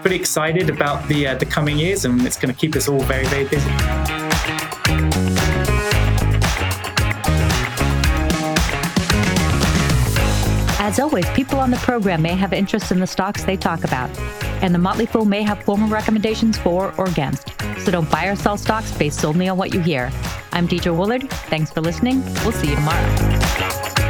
pretty 0.02 0.16
excited 0.16 0.72
about 0.72 1.08
the 1.08 1.28
uh, 1.28 1.36
the 1.36 1.46
coming 1.46 1.78
years, 1.78 2.04
and 2.04 2.26
it's 2.26 2.36
going 2.36 2.52
to 2.52 2.60
keep 2.60 2.76
us 2.76 2.90
all 2.90 3.00
very, 3.02 3.28
very 3.28 3.48
busy. 3.48 3.70
As 10.80 11.00
always, 11.00 11.30
people 11.36 11.60
on 11.60 11.70
the 11.70 11.78
program 11.84 12.24
may 12.24 12.34
have 12.34 12.52
interest 12.52 12.92
in 12.92 13.00
the 13.00 13.06
stocks 13.06 13.44
they 13.44 13.56
talk 13.56 13.84
about, 13.84 14.10
and 14.64 14.74
the 14.74 14.80
Motley 14.80 15.06
Fool 15.06 15.26
may 15.26 15.44
have 15.44 15.64
formal 15.64 15.90
recommendations 15.90 16.58
for 16.58 16.92
or 16.98 17.08
against. 17.08 17.54
So 17.86 17.92
don't 17.92 18.10
buy 18.10 18.26
or 18.26 18.36
sell 18.36 18.58
stocks 18.58 18.92
based 18.98 19.20
solely 19.20 19.48
on 19.48 19.60
what 19.60 19.76
you 19.76 19.80
hear. 19.80 20.12
I'm 20.54 20.68
Deidre 20.68 20.98
Woollard. 20.98 21.30
Thanks 21.52 21.72
for 21.72 21.82
listening. 21.82 22.24
We'll 22.44 22.52
see 22.52 22.70
you 22.70 22.76
tomorrow. 22.78 24.09